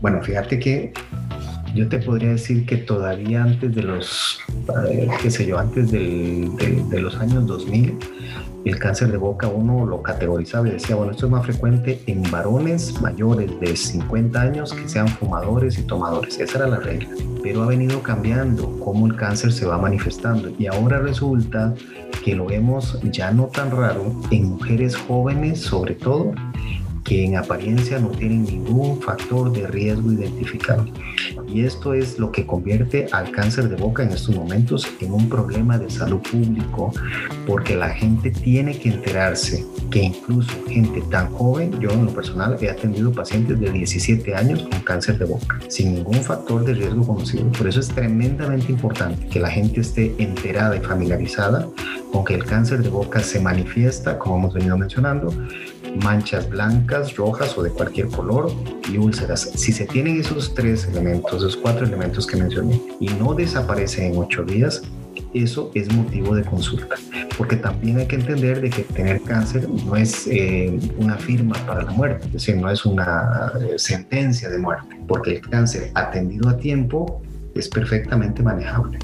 Bueno, 0.01 0.23
fíjate 0.23 0.59
que 0.59 0.93
yo 1.75 1.89
te 1.89 1.99
podría 1.99 2.29
decir 2.29 2.65
que 2.65 2.77
todavía 2.77 3.43
antes 3.43 3.75
de 3.75 3.83
los, 3.83 4.39
eh, 4.89 5.09
qué 5.21 5.29
sé 5.29 5.45
yo, 5.45 5.59
antes 5.59 5.91
del, 5.91 6.55
de 6.57 7.01
los 7.01 7.17
años 7.17 7.45
2000, 7.45 7.99
el 8.65 8.79
cáncer 8.79 9.11
de 9.11 9.17
boca 9.17 9.47
uno 9.47 9.85
lo 9.85 10.01
categorizaba 10.01 10.67
y 10.67 10.71
decía, 10.71 10.95
bueno, 10.95 11.11
esto 11.11 11.27
es 11.27 11.31
más 11.31 11.45
frecuente 11.45 12.01
en 12.07 12.23
varones 12.31 12.99
mayores 12.99 13.59
de 13.59 13.75
50 13.75 14.41
años 14.41 14.73
que 14.73 14.89
sean 14.89 15.07
fumadores 15.07 15.77
y 15.77 15.83
tomadores. 15.83 16.39
Esa 16.39 16.57
era 16.57 16.67
la 16.67 16.79
regla. 16.79 17.09
Pero 17.43 17.61
ha 17.61 17.67
venido 17.67 18.01
cambiando 18.01 18.79
cómo 18.79 19.05
el 19.05 19.15
cáncer 19.15 19.53
se 19.53 19.67
va 19.67 19.77
manifestando 19.77 20.49
y 20.57 20.65
ahora 20.65 20.99
resulta 20.99 21.75
que 22.23 22.35
lo 22.35 22.47
vemos 22.47 22.99
ya 23.11 23.31
no 23.31 23.45
tan 23.45 23.69
raro 23.69 24.11
en 24.31 24.49
mujeres 24.49 24.95
jóvenes 24.95 25.61
sobre 25.61 25.93
todo 25.93 26.33
que 27.05 27.23
en 27.23 27.37
apariencia 27.37 27.99
no 27.99 28.09
tienen 28.09 28.43
ningún 28.43 28.99
factor 28.99 29.53
de 29.53 29.67
riesgo 29.67 30.11
identificado. 30.11 30.85
Y 31.47 31.61
esto 31.61 31.93
es 31.93 32.19
lo 32.19 32.31
que 32.31 32.45
convierte 32.45 33.07
al 33.11 33.31
cáncer 33.31 33.69
de 33.69 33.75
boca 33.75 34.03
en 34.03 34.09
estos 34.09 34.35
momentos 34.35 34.87
en 34.99 35.13
un 35.13 35.29
problema 35.29 35.77
de 35.77 35.89
salud 35.89 36.19
público, 36.19 36.91
porque 37.45 37.75
la 37.75 37.89
gente 37.89 38.31
tiene 38.31 38.77
que 38.77 38.89
enterarse 38.89 39.63
que 39.91 39.99
incluso 39.99 40.51
gente 40.67 41.01
tan 41.11 41.31
joven, 41.31 41.79
yo 41.79 41.91
en 41.91 42.05
lo 42.05 42.11
personal 42.11 42.57
he 42.59 42.69
atendido 42.69 43.11
pacientes 43.11 43.59
de 43.59 43.71
17 43.71 44.35
años 44.35 44.63
con 44.63 44.79
cáncer 44.81 45.19
de 45.19 45.25
boca, 45.25 45.59
sin 45.67 45.93
ningún 45.93 46.15
factor 46.15 46.65
de 46.65 46.73
riesgo 46.73 47.05
conocido. 47.05 47.49
Por 47.51 47.67
eso 47.67 47.79
es 47.79 47.89
tremendamente 47.89 48.71
importante 48.71 49.27
que 49.27 49.39
la 49.39 49.49
gente 49.49 49.81
esté 49.81 50.15
enterada 50.17 50.75
y 50.75 50.79
familiarizada 50.79 51.67
con 52.11 52.25
que 52.25 52.33
el 52.33 52.45
cáncer 52.45 52.81
de 52.81 52.89
boca 52.89 53.19
se 53.19 53.39
manifiesta, 53.39 54.17
como 54.17 54.37
hemos 54.37 54.53
venido 54.53 54.77
mencionando, 54.77 55.33
manchas 55.95 56.49
blancas, 56.49 57.15
rojas 57.15 57.57
o 57.57 57.63
de 57.63 57.71
cualquier 57.71 58.07
color 58.07 58.51
y 58.91 58.97
úlceras. 58.97 59.51
Si 59.55 59.71
se 59.71 59.85
tienen 59.85 60.19
esos 60.19 60.53
tres 60.53 60.85
elementos, 60.85 61.35
esos 61.35 61.57
cuatro 61.57 61.85
elementos 61.85 62.27
que 62.27 62.37
mencioné 62.37 62.81
y 62.99 63.07
no 63.07 63.33
desaparecen 63.33 64.13
en 64.13 64.19
ocho 64.19 64.43
días, 64.43 64.81
eso 65.33 65.71
es 65.73 65.91
motivo 65.93 66.35
de 66.35 66.43
consulta, 66.43 66.95
porque 67.37 67.57
también 67.57 67.97
hay 67.97 68.07
que 68.07 68.15
entender 68.15 68.61
de 68.61 68.69
que 68.69 68.83
tener 68.83 69.21
cáncer 69.21 69.67
no 69.69 69.95
es 69.95 70.27
eh, 70.27 70.79
una 70.97 71.17
firma 71.17 71.55
para 71.65 71.83
la 71.83 71.91
muerte, 71.91 72.25
es 72.27 72.33
decir, 72.33 72.55
no 72.55 72.69
es 72.69 72.85
una 72.85 73.51
eh, 73.59 73.73
sentencia 73.77 74.49
de 74.49 74.57
muerte, 74.57 74.95
porque 75.07 75.35
el 75.35 75.41
cáncer 75.41 75.91
atendido 75.93 76.49
a 76.49 76.57
tiempo 76.57 77.21
es 77.53 77.67
perfectamente 77.67 78.41
manejable. 78.43 78.99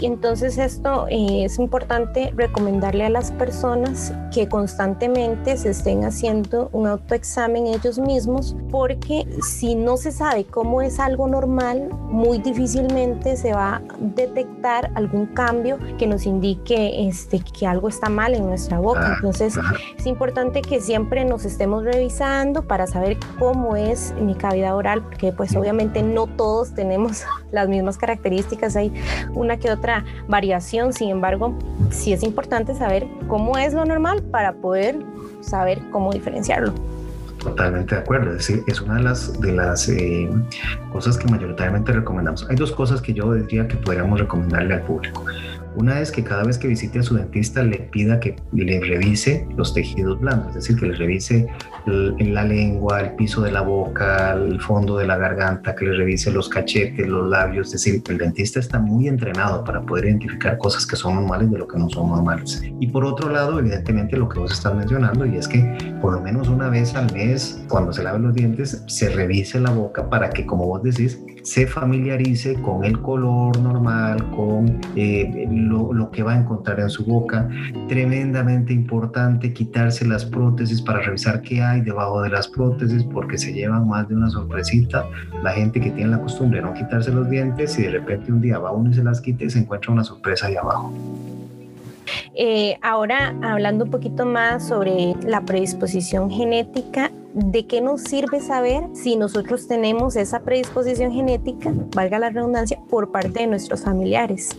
Y 0.00 0.06
entonces 0.06 0.58
esto 0.58 1.06
eh, 1.08 1.44
es 1.44 1.58
importante 1.58 2.32
recomendarle 2.36 3.04
a 3.04 3.10
las 3.10 3.30
personas 3.32 4.12
que 4.32 4.48
constantemente 4.48 5.56
se 5.56 5.70
estén 5.70 6.04
haciendo 6.04 6.68
un 6.72 6.86
autoexamen 6.86 7.66
ellos 7.66 7.98
mismos 7.98 8.56
porque 8.70 9.26
si 9.40 9.74
no 9.74 9.96
se 9.96 10.12
sabe 10.12 10.44
cómo 10.44 10.82
es 10.82 10.98
algo 10.98 11.28
normal, 11.28 11.88
muy 12.08 12.38
difícilmente 12.38 13.36
se 13.36 13.52
va 13.52 13.76
a 13.76 13.82
detectar 13.98 14.90
algún 14.94 15.26
cambio 15.26 15.78
que 15.98 16.06
nos 16.06 16.26
indique 16.26 17.08
este, 17.08 17.40
que 17.40 17.66
algo 17.66 17.88
está 17.88 18.08
mal 18.08 18.34
en 18.34 18.46
nuestra 18.46 18.80
boca. 18.80 19.06
Ah, 19.06 19.14
entonces 19.16 19.54
es 19.96 20.06
importante 20.06 20.62
que 20.62 20.80
siempre 20.80 21.24
nos 21.24 21.44
estemos 21.44 21.84
revisando 21.84 22.66
para 22.66 22.86
saber 22.86 23.18
cómo 23.38 23.76
es 23.76 24.14
mi 24.20 24.34
cavidad 24.34 24.76
oral, 24.76 25.02
porque 25.02 25.32
pues 25.32 25.54
obviamente 25.56 26.02
no 26.02 26.26
todos 26.26 26.74
tenemos 26.74 27.24
las 27.52 27.68
mismas 27.68 27.98
características, 27.98 28.76
hay 28.76 28.92
una 29.34 29.56
que 29.56 29.70
otra 29.70 29.83
variación, 30.28 30.92
sin 30.92 31.10
embargo, 31.10 31.56
sí 31.90 32.12
es 32.12 32.22
importante 32.22 32.74
saber 32.74 33.06
cómo 33.28 33.56
es 33.58 33.74
lo 33.74 33.84
normal 33.84 34.22
para 34.22 34.54
poder 34.54 34.96
saber 35.40 35.80
cómo 35.90 36.12
diferenciarlo. 36.12 36.72
Totalmente 37.38 37.94
de 37.94 38.00
acuerdo, 38.00 38.30
es 38.30 38.38
decir, 38.38 38.64
es 38.66 38.80
una 38.80 38.96
de 38.96 39.02
las, 39.02 39.38
de 39.40 39.52
las 39.52 39.88
eh, 39.90 40.30
cosas 40.92 41.18
que 41.18 41.28
mayoritariamente 41.28 41.92
recomendamos. 41.92 42.48
Hay 42.48 42.56
dos 42.56 42.72
cosas 42.72 43.02
que 43.02 43.12
yo 43.12 43.34
diría 43.34 43.68
que 43.68 43.76
podríamos 43.76 44.18
recomendarle 44.18 44.74
al 44.74 44.82
público. 44.82 45.26
Una 45.76 46.00
es 46.00 46.10
que 46.10 46.22
cada 46.22 46.44
vez 46.44 46.58
que 46.58 46.68
visite 46.68 47.00
a 47.00 47.02
su 47.02 47.16
dentista 47.16 47.62
le 47.62 47.78
pida 47.78 48.20
que 48.20 48.36
le 48.52 48.80
revise 48.80 49.46
los 49.56 49.74
tejidos 49.74 50.20
blandos, 50.20 50.48
es 50.48 50.54
decir, 50.54 50.78
que 50.78 50.86
le 50.86 50.94
revise 50.94 51.48
la 51.86 52.44
lengua, 52.44 53.00
el 53.00 53.14
piso 53.16 53.42
de 53.42 53.50
la 53.50 53.60
boca, 53.60 54.32
el 54.32 54.60
fondo 54.60 54.96
de 54.96 55.06
la 55.06 55.16
garganta, 55.16 55.74
que 55.74 55.84
le 55.84 55.96
revise 55.96 56.30
los 56.30 56.48
cachetes, 56.48 57.06
los 57.08 57.28
labios, 57.28 57.68
es 57.68 57.72
decir, 57.72 58.02
el 58.08 58.18
dentista 58.18 58.60
está 58.60 58.78
muy 58.78 59.08
entrenado 59.08 59.64
para 59.64 59.82
poder 59.82 60.06
identificar 60.06 60.58
cosas 60.58 60.86
que 60.86 60.96
son 60.96 61.16
normales 61.16 61.50
de 61.50 61.58
lo 61.58 61.66
que 61.66 61.78
no 61.78 61.88
son 61.90 62.08
normales. 62.08 62.62
Y 62.80 62.86
por 62.86 63.04
otro 63.04 63.30
lado, 63.30 63.58
evidentemente 63.58 64.16
lo 64.16 64.28
que 64.28 64.38
vos 64.38 64.52
estás 64.52 64.74
mencionando, 64.74 65.26
y 65.26 65.36
es 65.36 65.48
que 65.48 65.76
por 66.00 66.12
lo 66.12 66.20
menos 66.20 66.48
una 66.48 66.68
vez 66.68 66.94
al 66.94 67.12
mes, 67.12 67.62
cuando 67.68 67.92
se 67.92 68.02
lave 68.02 68.18
los 68.18 68.34
dientes, 68.34 68.82
se 68.86 69.10
revise 69.10 69.60
la 69.60 69.70
boca 69.70 70.08
para 70.08 70.30
que, 70.30 70.46
como 70.46 70.66
vos 70.66 70.82
decís, 70.82 71.18
se 71.44 71.66
familiarice 71.66 72.54
con 72.62 72.84
el 72.84 73.00
color 73.02 73.60
normal, 73.60 74.30
con 74.30 74.80
eh, 74.96 75.46
lo, 75.50 76.10
que 76.10 76.22
va 76.22 76.32
a 76.32 76.38
encontrar 76.38 76.80
en 76.80 76.88
su 76.88 77.04
boca. 77.04 77.48
Tremendamente 77.86 78.72
importante 78.72 79.52
quitarse 79.52 80.06
las 80.06 80.24
prótesis 80.24 80.80
para 80.80 81.00
revisar 81.00 81.42
qué 81.42 81.62
hay 81.62 81.82
debajo 81.82 82.22
de 82.22 82.30
las 82.30 82.48
prótesis 82.48 83.04
porque 83.04 83.36
se 83.36 83.52
llevan 83.52 83.86
más 83.86 84.08
de 84.08 84.14
una 84.14 84.30
sorpresita. 84.30 85.06
La 85.42 85.52
gente 85.52 85.80
que 85.80 85.90
tiene 85.90 86.12
la 86.12 86.20
costumbre 86.20 86.60
de 86.60 86.66
no 86.66 86.72
quitarse 86.72 87.12
los 87.12 87.28
dientes 87.28 87.78
y 87.78 87.82
de 87.82 87.90
repente 87.90 88.32
un 88.32 88.40
día 88.40 88.58
va 88.58 88.72
uno 88.72 88.90
y 88.90 88.94
se 88.94 89.04
las 89.04 89.20
quita 89.20 89.44
y 89.44 89.50
se 89.50 89.58
encuentra 89.58 89.92
una 89.92 90.02
sorpresa 90.02 90.46
ahí 90.46 90.56
abajo. 90.56 90.92
Eh, 92.34 92.76
ahora, 92.82 93.34
hablando 93.42 93.84
un 93.84 93.90
poquito 93.90 94.24
más 94.24 94.66
sobre 94.66 95.14
la 95.22 95.42
predisposición 95.42 96.30
genética, 96.30 97.10
¿de 97.34 97.66
qué 97.66 97.80
nos 97.80 98.02
sirve 98.02 98.40
saber 98.40 98.84
si 98.94 99.16
nosotros 99.16 99.66
tenemos 99.66 100.16
esa 100.16 100.40
predisposición 100.40 101.12
genética, 101.12 101.72
valga 101.94 102.18
la 102.18 102.30
redundancia, 102.30 102.78
por 102.88 103.10
parte 103.10 103.40
de 103.40 103.46
nuestros 103.48 103.82
familiares? 103.82 104.50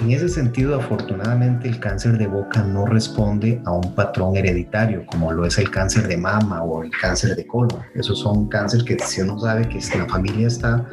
En 0.00 0.10
ese 0.10 0.28
sentido, 0.28 0.76
afortunadamente, 0.76 1.68
el 1.68 1.80
cáncer 1.80 2.18
de 2.18 2.26
boca 2.26 2.62
no 2.62 2.86
responde 2.86 3.60
a 3.64 3.72
un 3.72 3.94
patrón 3.94 4.36
hereditario, 4.36 5.04
como 5.06 5.32
lo 5.32 5.46
es 5.46 5.58
el 5.58 5.70
cáncer 5.70 6.06
de 6.08 6.16
mama 6.16 6.62
o 6.62 6.82
el 6.82 6.90
cáncer 6.90 7.34
de 7.36 7.46
colon. 7.46 7.80
Esos 7.94 8.20
son 8.20 8.48
cánceres 8.48 8.84
que 8.84 8.98
si 8.98 9.22
uno 9.22 9.38
sabe 9.38 9.68
que 9.68 9.78
en 9.78 9.98
la 9.98 10.06
familia 10.06 10.46
está, 10.46 10.86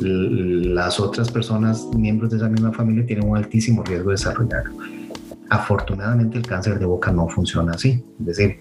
las 0.00 0.98
otras 1.00 1.30
personas, 1.30 1.86
miembros 1.96 2.30
de 2.30 2.38
esa 2.38 2.48
misma 2.48 2.72
familia, 2.72 3.04
tienen 3.04 3.28
un 3.28 3.36
altísimo 3.36 3.82
riesgo 3.82 4.10
de 4.10 4.14
desarrollarlo. 4.14 4.74
Afortunadamente, 5.50 6.38
el 6.38 6.46
cáncer 6.46 6.78
de 6.78 6.86
boca 6.86 7.12
no 7.12 7.28
funciona 7.28 7.72
así. 7.72 8.02
Es 8.20 8.26
decir, 8.26 8.58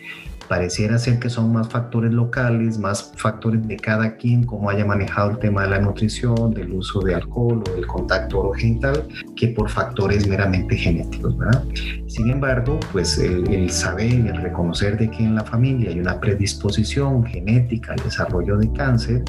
pareciera 0.52 1.00
ser 1.00 1.18
que 1.18 1.30
son 1.30 1.54
más 1.54 1.70
factores 1.70 2.12
locales, 2.12 2.78
más 2.78 3.14
factores 3.16 3.66
de 3.70 3.78
cada 3.78 4.18
quien, 4.18 4.44
como 4.44 4.70
haya 4.70 4.84
manejado 4.84 5.32
el 5.32 5.40
tema 5.40 5.64
de 5.64 5.70
la 5.70 5.80
nutrición, 5.80 6.54
del 6.54 6.74
uso 6.74 7.00
de 7.00 7.16
alcohol 7.16 7.64
o 7.66 7.74
del 7.74 7.88
contacto 7.88 8.40
orogenital, 8.40 9.08
que 9.38 9.48
por 9.48 9.70
factores 9.70 10.28
meramente 10.28 10.76
genéticos, 10.76 11.38
¿verdad? 11.38 11.64
Sin 12.08 12.30
embargo, 12.30 12.82
pues 12.92 13.18
el, 13.18 13.70
saber 13.70 14.14
y 14.14 14.28
el 14.28 14.42
reconocer 14.42 14.98
de 14.98 15.10
que 15.10 15.24
en 15.24 15.36
la 15.36 15.46
familia 15.46 15.90
hay 15.90 16.02
una 16.02 16.20
predisposición 16.20 17.24
genética 17.26 17.94
al 17.94 18.04
desarrollo 18.04 18.58
de 18.58 18.70
cáncer, 18.74 19.24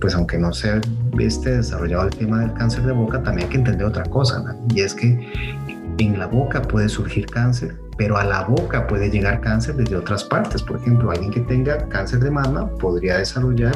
pues 0.00 0.14
aunque 0.14 0.38
no 0.38 0.52
se 0.52 0.80
esté 1.18 1.56
desarrollado 1.56 2.04
el 2.04 2.14
tema 2.14 2.38
del 2.42 2.52
cáncer 2.52 2.84
de 2.84 2.92
boca, 2.92 3.20
también 3.24 3.48
hay 3.48 3.50
que 3.50 3.58
entender 3.58 3.84
otra 3.84 4.04
cosa, 4.04 4.56
y 4.72 4.82
es 4.82 4.94
que 4.94 5.28
en 5.98 6.18
la 6.20 6.28
boca 6.28 6.62
puede 6.62 6.88
surgir 6.88 7.26
cáncer, 7.26 7.74
pero 7.98 8.16
a 8.16 8.24
la 8.24 8.44
boca 8.44 8.86
puede 8.86 9.10
llegar 9.10 9.40
cáncer 9.42 9.74
desde 9.74 9.96
otras 9.96 10.24
partes. 10.24 10.62
Por 10.62 10.78
ejemplo, 10.78 11.10
alguien 11.10 11.30
que 11.30 11.40
tenga 11.40 11.86
cáncer 11.88 12.20
de 12.20 12.30
mama 12.30 12.70
podría 12.78 13.18
desarrollar 13.18 13.74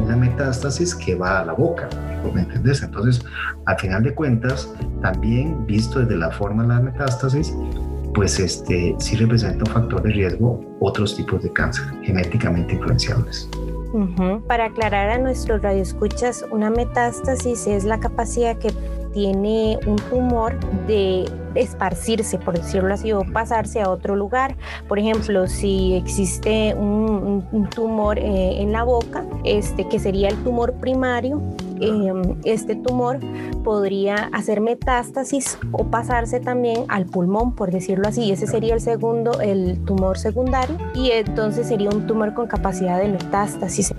una 0.00 0.16
metástasis 0.16 0.94
que 0.94 1.14
va 1.14 1.40
a 1.40 1.44
la 1.44 1.52
boca, 1.52 1.88
¿me 2.32 2.42
entendés? 2.42 2.82
Entonces, 2.82 3.24
al 3.66 3.78
final 3.78 4.04
de 4.04 4.14
cuentas, 4.14 4.72
también 5.02 5.66
visto 5.66 5.98
desde 5.98 6.16
la 6.16 6.30
forma 6.30 6.62
de 6.62 6.68
la 6.68 6.80
metástasis, 6.80 7.54
pues 8.14 8.38
este 8.38 8.94
sí 8.98 9.16
representa 9.16 9.64
un 9.64 9.72
factor 9.72 10.02
de 10.02 10.10
riesgo 10.10 10.60
otros 10.80 11.16
tipos 11.16 11.42
de 11.42 11.52
cáncer 11.52 11.84
genéticamente 12.02 12.74
influenciables. 12.74 13.48
Para 14.46 14.66
aclarar 14.66 15.10
a 15.10 15.18
nuestros 15.18 15.62
radioescuchas, 15.62 16.44
una 16.50 16.70
metástasis 16.70 17.66
es 17.66 17.84
la 17.84 17.98
capacidad 17.98 18.56
que 18.58 18.70
tiene 19.12 19.78
un 19.86 19.96
tumor 19.96 20.58
de 20.86 21.24
esparcirse, 21.54 22.38
por 22.38 22.58
decirlo 22.58 22.92
así, 22.92 23.12
o 23.12 23.22
pasarse 23.32 23.80
a 23.80 23.90
otro 23.90 24.14
lugar. 24.14 24.56
Por 24.86 24.98
ejemplo, 24.98 25.46
si 25.46 25.94
existe 25.94 26.74
un, 26.74 27.68
tumor 27.74 28.18
eh, 28.18 28.60
en 28.60 28.72
la 28.72 28.84
boca, 28.84 29.24
este 29.44 29.88
que 29.88 29.98
sería 29.98 30.28
el 30.28 30.36
tumor 30.44 30.74
primario, 30.74 31.40
em, 31.80 32.22
este 32.44 32.76
tumor 32.76 33.18
podría 33.64 34.28
hacer 34.32 34.60
metástasis 34.60 35.58
o 35.72 35.84
pasarse 35.84 36.40
también 36.40 36.84
al 36.88 37.06
pulmón, 37.06 37.54
por 37.54 37.70
decirlo 37.70 38.08
así. 38.08 38.30
Ese 38.32 38.46
sería 38.46 38.74
el 38.74 38.80
segundo, 38.80 39.40
el 39.40 39.78
tumor 39.84 40.18
secundario, 40.18 40.76
y 40.94 41.10
entonces 41.10 41.68
sería 41.68 41.90
un 41.90 42.06
tumor 42.06 42.34
con 42.34 42.46
capacidad 42.46 42.98
de 43.00 43.08
metástasis. 43.08 43.94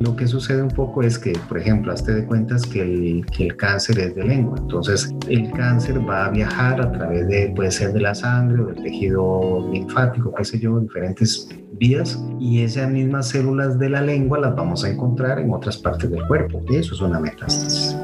Lo 0.00 0.16
que 0.16 0.26
sucede 0.26 0.62
un 0.62 0.68
poco 0.68 1.02
es 1.02 1.18
que, 1.18 1.32
por 1.48 1.58
ejemplo, 1.58 1.92
hazte 1.92 2.14
de 2.14 2.24
cuentas 2.26 2.66
que 2.66 2.82
el, 2.82 3.26
que 3.26 3.44
el 3.44 3.56
cáncer 3.56 3.98
es 3.98 4.14
de 4.14 4.24
lengua, 4.24 4.56
entonces 4.58 5.14
el 5.28 5.50
cáncer 5.52 5.98
va 6.08 6.26
a 6.26 6.30
viajar 6.30 6.80
a 6.80 6.92
través 6.92 7.26
de, 7.28 7.52
puede 7.54 7.70
ser 7.70 7.92
de 7.92 8.00
la 8.00 8.14
sangre 8.14 8.62
o 8.62 8.66
del 8.66 8.82
tejido 8.82 9.68
linfático, 9.72 10.32
qué 10.34 10.44
sé 10.44 10.58
yo, 10.58 10.78
diferentes 10.80 11.48
vías 11.78 12.18
y 12.40 12.62
esas 12.62 12.90
mismas 12.90 13.28
células 13.28 13.78
de 13.78 13.88
la 13.88 14.00
lengua 14.00 14.38
las 14.38 14.54
vamos 14.54 14.84
a 14.84 14.90
encontrar 14.90 15.38
en 15.38 15.52
otras 15.52 15.76
partes 15.78 16.10
del 16.10 16.26
cuerpo. 16.26 16.60
Eso 16.70 16.94
es 16.94 17.00
una 17.00 17.20
metástasis. 17.20 17.96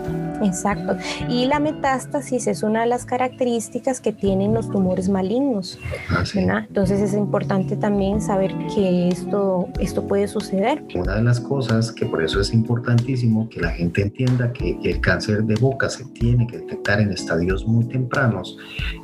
Exacto. 0.43 0.97
Y 1.29 1.47
la 1.47 1.61
metástasis 1.61 2.47
es 2.47 2.63
una 2.63 2.83
de 2.83 2.87
las 2.87 3.05
características 3.05 4.01
que 4.01 4.13
tienen 4.13 4.55
los 4.55 4.71
tumores 4.71 5.09
malignos. 5.09 5.79
Ah, 6.09 6.25
Entonces 6.69 7.01
es 7.01 7.15
importante 7.15 7.77
también 7.77 8.21
saber 8.21 8.55
que 8.75 9.09
esto, 9.09 9.69
esto 9.79 10.07
puede 10.07 10.29
suceder. 10.29 10.83
Una 10.95 11.17
de 11.17 11.23
las 11.23 11.41
cosas 11.41 11.93
que 11.93 12.07
por 12.07 12.23
eso 12.23 12.41
es 12.41 12.53
importantísimo 12.53 13.49
que 13.49 13.61
la 13.61 13.71
gente 13.71 14.03
entienda 14.03 14.53
que 14.53 14.79
el 14.83 15.01
cáncer 15.01 15.45
de 15.45 15.57
boca 15.57 15.89
se 15.89 16.05
tiene 16.07 16.47
que 16.47 16.59
detectar 16.59 17.01
en 17.01 17.13
estadios 17.13 17.67
muy 17.67 17.85
tempranos 17.85 18.57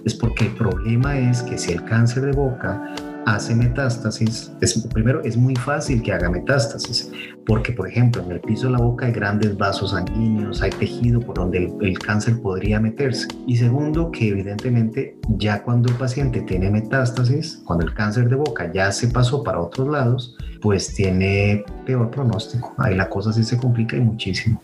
es 0.04 0.14
porque 0.14 0.46
el 0.46 0.52
problema 0.54 1.18
es 1.18 1.42
que 1.42 1.58
si 1.58 1.72
el 1.72 1.84
cáncer 1.84 2.24
de 2.24 2.32
boca 2.32 2.94
hace 3.26 3.56
metástasis, 3.56 4.52
es, 4.60 4.86
primero 4.94 5.20
es 5.22 5.36
muy 5.36 5.56
fácil 5.56 6.00
que 6.00 6.12
haga 6.12 6.30
metástasis, 6.30 7.10
porque 7.44 7.72
por 7.72 7.88
ejemplo 7.88 8.22
en 8.22 8.30
el 8.30 8.40
piso 8.40 8.66
de 8.66 8.72
la 8.72 8.78
boca 8.78 9.06
hay 9.06 9.12
grandes 9.12 9.58
vasos 9.58 9.90
sanguíneos, 9.90 10.62
hay 10.62 10.70
tejido 10.70 11.20
por 11.20 11.34
donde 11.34 11.72
el, 11.80 11.98
cáncer 11.98 12.40
podría 12.40 12.78
meterse. 12.78 13.26
Y 13.46 13.56
segundo, 13.56 14.12
que 14.12 14.28
evidentemente 14.28 15.18
ya 15.28 15.62
cuando 15.64 15.88
el 15.88 15.96
paciente 15.96 16.40
tiene 16.42 16.70
metástasis, 16.70 17.62
cuando 17.64 17.84
el 17.84 17.94
cáncer 17.94 18.28
de 18.28 18.36
boca 18.36 18.72
ya 18.72 18.92
se 18.92 19.08
pasó 19.08 19.42
para 19.42 19.60
otros 19.60 19.88
lados, 19.88 20.36
pues 20.62 20.94
tiene 20.94 21.64
peor 21.84 22.10
pronóstico. 22.12 22.74
Ahí 22.78 22.94
la 22.94 23.08
cosa 23.08 23.32
sí 23.32 23.42
se 23.42 23.58
complica 23.58 23.96
y 23.96 24.00
muchísimo. 24.00 24.62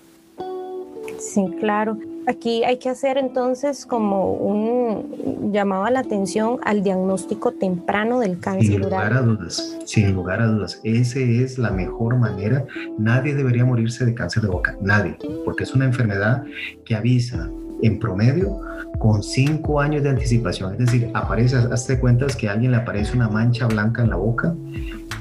Sí, 1.33 1.47
claro. 1.61 1.97
Aquí 2.27 2.63
hay 2.63 2.79
que 2.79 2.89
hacer 2.89 3.17
entonces 3.17 3.87
como 3.87 4.35
un 4.35 5.51
llamado 5.51 5.85
a 5.85 5.91
la 5.91 6.01
atención 6.01 6.61
al 6.63 6.83
diagnóstico 6.83 7.53
temprano 7.53 8.21
del 8.21 8.39
cáncer. 8.39 8.67
Sin 8.67 8.81
lugar 8.83 9.13
a 9.13 9.23
dudas, 9.23 9.79
sin 9.87 10.13
lugar 10.13 10.41
a 10.43 10.47
dudas. 10.47 10.81
Esa 10.85 11.19
es 11.19 11.59
la 11.59 11.71
mejor 11.71 12.19
manera. 12.19 12.65
Nadie 12.99 13.35
debería 13.35 13.65
morirse 13.65 14.05
de 14.05 14.15
cáncer 14.15 14.43
de 14.43 14.51
boca, 14.51 14.77
nadie, 14.81 15.17
porque 15.45 15.65
es 15.65 15.75
una 15.75 15.87
enfermedad 15.87 16.45
que 16.85 16.95
avisa 16.95 17.51
en 17.83 17.99
promedio 17.99 18.61
con 18.99 19.23
cinco 19.23 19.81
años 19.81 20.03
de 20.03 20.11
anticipación. 20.11 20.73
Es 20.73 20.79
decir, 20.79 21.11
aparece, 21.15 21.57
hazte 21.57 21.99
cuentas 21.99 22.37
que 22.37 22.49
a 22.49 22.53
alguien 22.53 22.71
le 22.71 22.79
aparece 22.79 23.17
una 23.17 23.29
mancha 23.29 23.67
blanca 23.67 24.03
en 24.03 24.11
la 24.11 24.17
boca 24.17 24.55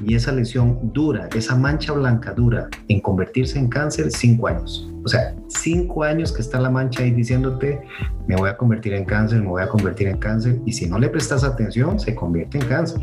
y 0.03 0.15
esa 0.15 0.31
lesión 0.31 0.79
dura, 0.93 1.29
esa 1.35 1.55
mancha 1.55 1.93
blanca 1.93 2.33
dura 2.33 2.69
en 2.87 2.99
convertirse 3.01 3.59
en 3.59 3.67
cáncer 3.67 4.11
cinco 4.11 4.47
años. 4.47 4.87
O 5.03 5.07
sea, 5.07 5.35
cinco 5.47 6.03
años 6.03 6.31
que 6.31 6.41
está 6.41 6.59
la 6.59 6.69
mancha 6.69 7.03
ahí 7.03 7.11
diciéndote, 7.11 7.81
me 8.27 8.35
voy 8.35 8.49
a 8.49 8.57
convertir 8.57 8.93
en 8.93 9.05
cáncer, 9.05 9.41
me 9.41 9.47
voy 9.47 9.63
a 9.63 9.67
convertir 9.67 10.07
en 10.07 10.17
cáncer, 10.17 10.59
y 10.65 10.73
si 10.73 10.87
no 10.87 10.99
le 10.99 11.09
prestas 11.09 11.43
atención, 11.43 11.99
se 11.99 12.13
convierte 12.13 12.59
en 12.59 12.65
cáncer. 12.65 13.01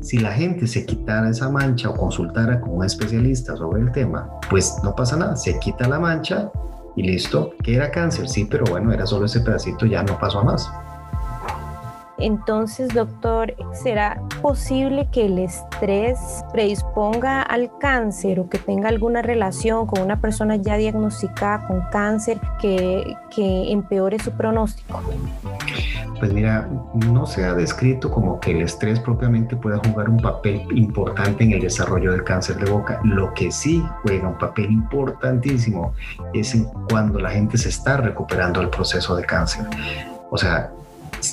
Si 0.00 0.18
la 0.18 0.32
gente 0.32 0.66
se 0.66 0.86
quitara 0.86 1.28
esa 1.28 1.50
mancha 1.50 1.90
o 1.90 1.96
consultara 1.96 2.60
con 2.60 2.78
un 2.78 2.84
especialista 2.84 3.56
sobre 3.56 3.82
el 3.82 3.92
tema, 3.92 4.28
pues 4.48 4.76
no 4.82 4.94
pasa 4.94 5.16
nada, 5.16 5.36
se 5.36 5.58
quita 5.58 5.88
la 5.88 5.98
mancha 5.98 6.50
y 6.98 7.02
listo, 7.02 7.54
que 7.62 7.76
era 7.76 7.92
cáncer, 7.92 8.28
sí, 8.28 8.44
pero 8.44 8.64
bueno, 8.64 8.92
era 8.92 9.06
solo 9.06 9.26
ese 9.26 9.40
pedacito, 9.40 9.86
ya 9.86 10.02
no 10.02 10.18
pasó 10.18 10.40
a 10.40 10.44
más. 10.44 10.68
Entonces, 12.18 12.92
doctor, 12.92 13.54
¿será 13.72 14.20
posible 14.42 15.08
que 15.12 15.26
el 15.26 15.38
estrés 15.38 16.18
predisponga 16.52 17.42
al 17.42 17.70
cáncer 17.78 18.40
o 18.40 18.48
que 18.48 18.58
tenga 18.58 18.88
alguna 18.88 19.22
relación 19.22 19.86
con 19.86 20.02
una 20.02 20.20
persona 20.20 20.56
ya 20.56 20.76
diagnosticada 20.76 21.68
con 21.68 21.82
cáncer 21.92 22.40
que, 22.60 23.14
que 23.30 23.70
empeore 23.70 24.18
su 24.18 24.32
pronóstico? 24.32 25.00
Pues 26.18 26.32
mira, 26.32 26.68
no 26.94 27.26
se 27.26 27.44
ha 27.44 27.54
descrito 27.54 28.10
como 28.10 28.40
que 28.40 28.50
el 28.50 28.62
estrés 28.62 28.98
propiamente 29.00 29.56
pueda 29.56 29.78
jugar 29.78 30.08
un 30.08 30.18
papel 30.18 30.66
importante 30.76 31.44
en 31.44 31.52
el 31.52 31.60
desarrollo 31.60 32.12
del 32.12 32.24
cáncer 32.24 32.56
de 32.56 32.70
boca. 32.70 33.00
Lo 33.04 33.32
que 33.34 33.50
sí 33.52 33.84
juega 34.02 34.28
un 34.28 34.38
papel 34.38 34.70
importantísimo 34.70 35.94
es 36.34 36.56
cuando 36.90 37.18
la 37.18 37.30
gente 37.30 37.56
se 37.56 37.68
está 37.68 37.98
recuperando 37.98 38.60
del 38.60 38.70
proceso 38.70 39.14
de 39.14 39.24
cáncer. 39.24 39.66
O 40.30 40.36
sea, 40.36 40.72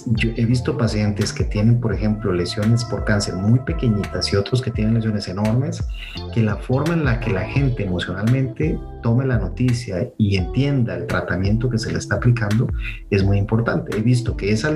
yo 0.07 0.31
he 0.35 0.45
visto 0.45 0.77
pacientes 0.77 1.31
que 1.33 1.43
tienen, 1.43 1.79
por 1.79 1.93
ejemplo, 1.93 2.31
lesiones 2.31 2.83
por 2.85 3.03
cáncer 3.05 3.35
muy 3.35 3.59
pequeñitas 3.59 4.31
y 4.31 4.35
otros 4.35 4.61
que 4.61 4.71
tienen 4.71 4.95
lesiones 4.95 5.27
enormes, 5.27 5.83
que 6.33 6.41
la 6.41 6.55
forma 6.55 6.93
en 6.93 7.05
la 7.05 7.19
que 7.19 7.31
la 7.31 7.41
gente 7.41 7.83
emocionalmente 7.83 8.79
tome 9.01 9.25
la 9.25 9.37
noticia 9.37 10.09
y 10.17 10.37
entienda 10.37 10.95
el 10.95 11.07
tratamiento 11.07 11.69
que 11.69 11.77
se 11.77 11.91
le 11.91 11.99
está 11.99 12.15
aplicando 12.15 12.67
es 13.09 13.23
muy 13.23 13.37
importante. 13.37 13.97
He 13.97 14.01
visto 14.01 14.35
que 14.35 14.51
esa, 14.51 14.71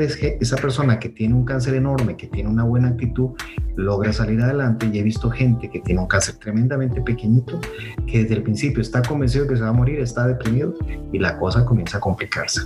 persona 0.57 0.99
que 0.99 1.09
tiene 1.09 1.33
un 1.33 1.45
cáncer 1.45 1.75
enorme, 1.75 2.15
que 2.15 2.27
tiene 2.27 2.49
una 2.49 2.63
buena 2.63 2.89
actitud, 2.89 3.31
logra 3.75 4.13
salir 4.13 4.41
adelante 4.41 4.89
y 4.91 4.99
he 4.99 5.03
visto 5.03 5.29
gente 5.29 5.69
que 5.69 5.79
tiene 5.79 6.01
un 6.01 6.07
cáncer 6.07 6.35
tremendamente 6.35 7.01
pequeñito, 7.01 7.59
que 8.05 8.23
desde 8.23 8.35
el 8.35 8.43
principio 8.43 8.81
está 8.81 9.01
convencido 9.01 9.47
que 9.47 9.55
se 9.55 9.63
va 9.63 9.69
a 9.69 9.73
morir, 9.73 9.99
está 9.99 10.27
deprimido 10.27 10.73
y 11.11 11.19
la 11.19 11.37
cosa 11.37 11.65
comienza 11.65 11.97
a 11.97 12.01
complicarse 12.01 12.61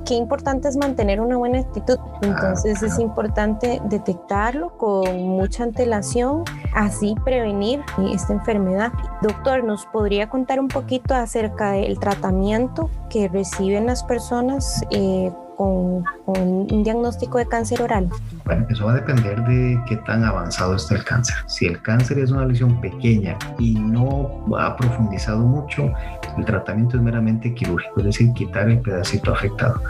qué 0.00 0.14
importante 0.14 0.68
es 0.68 0.76
mantener 0.76 1.20
una 1.20 1.36
buena 1.36 1.60
actitud. 1.60 1.98
Entonces 2.22 2.82
es 2.82 2.98
importante 2.98 3.80
detectarlo 3.84 4.76
con 4.78 5.04
mucha 5.28 5.64
antelación, 5.64 6.44
así 6.74 7.14
prevenir 7.24 7.80
esta 8.12 8.32
enfermedad. 8.32 8.92
Doctor, 9.20 9.64
¿nos 9.64 9.86
podría 9.86 10.28
contar 10.28 10.60
un 10.60 10.68
poquito 10.68 11.14
acerca 11.14 11.72
del 11.72 11.98
tratamiento 11.98 12.90
que 13.10 13.28
reciben 13.28 13.86
las 13.86 14.04
personas 14.04 14.82
eh, 14.90 15.32
con, 15.56 16.04
un 16.26 16.82
diagnóstico 16.82 17.38
de 17.38 17.46
cáncer 17.46 17.82
oral? 17.82 18.08
Bueno, 18.44 18.66
eso 18.68 18.86
va 18.86 18.92
a 18.92 18.94
depender 18.96 19.42
de 19.44 19.80
qué 19.86 19.96
tan 19.98 20.24
avanzado 20.24 20.76
está 20.76 20.94
el 20.94 21.04
cáncer. 21.04 21.36
Si 21.46 21.66
el 21.66 21.80
cáncer 21.82 22.18
es 22.18 22.30
una 22.30 22.46
lesión 22.46 22.80
pequeña 22.80 23.38
y 23.58 23.74
no 23.74 24.44
ha 24.58 24.76
profundizado 24.76 25.40
mucho, 25.40 25.92
el 26.36 26.44
tratamiento 26.44 26.96
es 26.96 27.02
meramente 27.02 27.54
quirúrgico, 27.54 28.00
es 28.00 28.06
decir, 28.06 28.32
quitar 28.32 28.68
el 28.68 28.80
pedacito 28.80 29.32
afectado. 29.32 29.80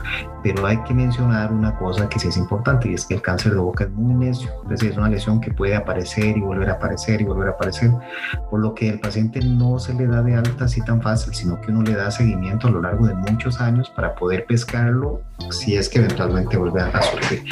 Pero 0.42 0.66
hay 0.66 0.76
que 0.82 0.92
mencionar 0.92 1.52
una 1.52 1.76
cosa 1.76 2.08
que 2.08 2.18
sí 2.18 2.28
es 2.28 2.36
importante 2.36 2.90
y 2.90 2.94
es 2.94 3.06
que 3.06 3.14
el 3.14 3.22
cáncer 3.22 3.52
de 3.52 3.58
boca 3.58 3.84
es 3.84 3.90
muy 3.90 4.14
necio, 4.14 4.50
es 4.64 4.70
decir, 4.70 4.90
es 4.90 4.96
una 4.96 5.08
lesión 5.08 5.40
que 5.40 5.52
puede 5.52 5.76
aparecer 5.76 6.36
y 6.36 6.40
volver 6.40 6.70
a 6.70 6.74
aparecer 6.74 7.20
y 7.20 7.24
volver 7.24 7.48
a 7.48 7.52
aparecer, 7.52 7.90
por 8.50 8.60
lo 8.60 8.74
que 8.74 8.88
el 8.88 9.00
paciente 9.00 9.40
no 9.40 9.78
se 9.78 9.94
le 9.94 10.06
da 10.06 10.22
de 10.22 10.34
alta 10.34 10.64
así 10.64 10.80
tan 10.82 11.00
fácil, 11.00 11.34
sino 11.34 11.60
que 11.60 11.70
uno 11.70 11.82
le 11.82 11.94
da 11.94 12.10
seguimiento 12.10 12.68
a 12.68 12.70
lo 12.70 12.82
largo 12.82 13.06
de 13.06 13.14
muchos 13.14 13.60
años 13.60 13.90
para 13.90 14.14
poder 14.14 14.44
pescarlo 14.46 15.20
si 15.52 15.76
es 15.76 15.88
que 15.88 15.98
eventualmente 15.98 16.56
vuelve 16.56 16.80
a 16.80 17.02
surgir. 17.02 17.44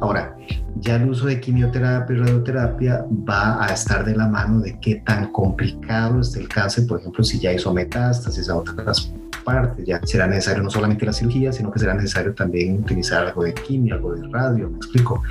Ahora, 0.00 0.36
ya 0.80 0.96
el 0.96 1.08
uso 1.08 1.26
de 1.26 1.40
quimioterapia 1.40 2.16
y 2.16 2.18
radioterapia 2.18 3.06
va 3.28 3.64
a 3.64 3.72
estar 3.72 4.04
de 4.04 4.14
la 4.14 4.28
mano 4.28 4.60
de 4.60 4.78
qué 4.80 4.96
tan 5.06 5.32
complicado 5.32 6.20
es 6.20 6.36
el 6.36 6.48
cáncer, 6.48 6.86
por 6.86 7.00
ejemplo, 7.00 7.24
si 7.24 7.38
ya 7.38 7.52
hizo 7.52 7.72
metástasis 7.72 8.48
a 8.50 8.56
otras 8.56 9.12
partes, 9.46 9.86
ya 9.86 10.00
será 10.04 10.26
necesario 10.26 10.62
no 10.62 10.70
solamente 10.70 11.06
la 11.06 11.12
cirugía, 11.12 11.52
sino 11.52 11.70
que 11.70 11.78
será 11.78 11.94
necesario 11.94 12.34
también 12.34 12.80
utilizar 12.80 13.26
algo 13.26 13.44
de 13.44 13.54
quimio, 13.54 13.94
algo 13.94 14.14
de 14.14 14.28
radio, 14.28 14.68
me 14.68 14.76
explico. 14.76 15.22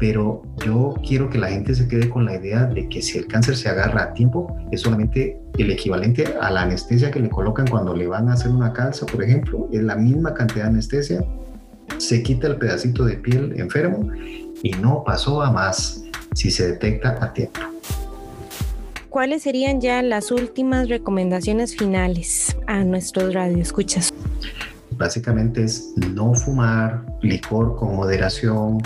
Pero 0.00 0.42
yo 0.64 0.94
quiero 1.06 1.28
que 1.28 1.38
la 1.38 1.48
gente 1.48 1.74
se 1.74 1.86
quede 1.86 2.08
con 2.08 2.24
la 2.24 2.34
idea 2.36 2.64
de 2.64 2.88
que 2.88 3.02
si 3.02 3.18
el 3.18 3.26
cáncer 3.26 3.56
se 3.56 3.68
agarra 3.68 4.04
a 4.04 4.14
tiempo, 4.14 4.56
es 4.72 4.80
solamente 4.80 5.38
el 5.58 5.70
equivalente 5.70 6.34
a 6.40 6.50
la 6.50 6.62
anestesia 6.62 7.10
que 7.10 7.20
le 7.20 7.28
colocan 7.28 7.66
cuando 7.68 7.94
le 7.94 8.06
van 8.06 8.28
a 8.30 8.32
hacer 8.32 8.50
una 8.50 8.72
calza, 8.72 9.04
por 9.04 9.22
ejemplo, 9.22 9.68
es 9.70 9.82
la 9.82 9.96
misma 9.96 10.32
cantidad 10.32 10.64
de 10.64 10.70
anestesia, 10.70 11.24
se 11.98 12.22
quita 12.22 12.46
el 12.46 12.56
pedacito 12.56 13.04
de 13.04 13.16
piel 13.16 13.54
enfermo 13.56 14.10
y 14.62 14.70
no 14.72 15.04
pasó 15.04 15.42
a 15.42 15.50
más 15.50 16.04
si 16.34 16.50
se 16.50 16.68
detecta 16.68 17.18
a 17.20 17.32
tiempo. 17.32 17.60
¿Cuáles 19.08 19.42
serían 19.42 19.80
ya 19.80 20.02
las 20.02 20.30
últimas 20.30 20.88
recomendaciones 20.88 21.76
finales 21.76 22.56
a 22.66 22.84
nuestros 22.84 23.34
radioescuchas? 23.34 24.10
Básicamente 24.92 25.64
es 25.64 25.92
no 25.96 26.34
fumar, 26.34 27.04
licor 27.22 27.76
con 27.76 27.96
moderación, 27.96 28.82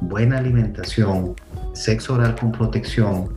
buena 0.00 0.38
alimentación, 0.38 1.34
sexo 1.72 2.14
oral 2.14 2.36
con 2.36 2.52
protección 2.52 3.34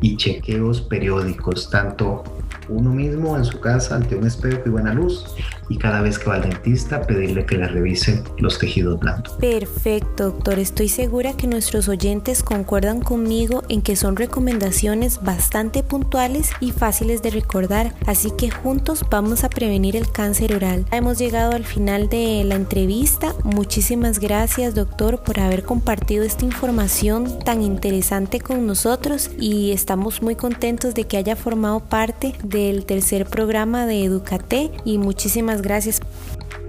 y 0.00 0.16
chequeos 0.16 0.82
periódicos, 0.82 1.70
tanto 1.70 2.24
uno 2.70 2.90
mismo 2.90 3.36
en 3.36 3.44
su 3.44 3.60
casa 3.60 3.96
ante 3.96 4.16
un 4.16 4.26
espejo 4.26 4.62
y 4.66 4.70
buena 4.70 4.94
luz 4.94 5.24
y 5.68 5.78
cada 5.78 6.02
vez 6.02 6.18
que 6.18 6.28
va 6.28 6.36
al 6.36 6.42
dentista 6.42 7.06
pedirle 7.06 7.46
que 7.46 7.56
le 7.56 7.68
revise 7.68 8.22
los 8.38 8.58
tejidos 8.58 8.98
blandos. 8.98 9.32
Perfecto, 9.34 10.24
doctor. 10.24 10.58
Estoy 10.58 10.88
segura 10.88 11.36
que 11.36 11.46
nuestros 11.46 11.88
oyentes 11.88 12.42
concuerdan 12.42 13.00
conmigo 13.00 13.62
en 13.68 13.82
que 13.82 13.96
son 13.96 14.16
recomendaciones 14.16 15.22
bastante 15.22 15.82
puntuales 15.82 16.50
y 16.60 16.72
fáciles 16.72 17.22
de 17.22 17.30
recordar, 17.30 17.94
así 18.06 18.30
que 18.36 18.50
juntos 18.50 19.04
vamos 19.10 19.44
a 19.44 19.48
prevenir 19.48 19.96
el 19.96 20.10
cáncer 20.10 20.54
oral. 20.54 20.84
Hemos 20.90 21.18
llegado 21.18 21.52
al 21.52 21.64
final 21.64 22.08
de 22.08 22.42
la 22.44 22.56
entrevista. 22.56 23.34
Muchísimas 23.44 24.18
gracias, 24.18 24.74
doctor, 24.74 25.22
por 25.22 25.40
haber 25.40 25.62
compartido 25.62 26.24
esta 26.24 26.44
información 26.44 27.38
tan 27.44 27.62
interesante 27.62 28.40
con 28.40 28.66
nosotros 28.66 29.30
y 29.38 29.72
estamos 29.72 30.22
muy 30.22 30.34
contentos 30.34 30.94
de 30.94 31.04
que 31.04 31.16
haya 31.16 31.36
formado 31.36 31.80
parte 31.80 32.34
del 32.60 32.84
tercer 32.84 33.26
programa 33.26 33.86
de 33.86 34.04
Educate 34.04 34.70
y 34.84 34.98
muchísimas 34.98 35.62
gracias. 35.62 36.00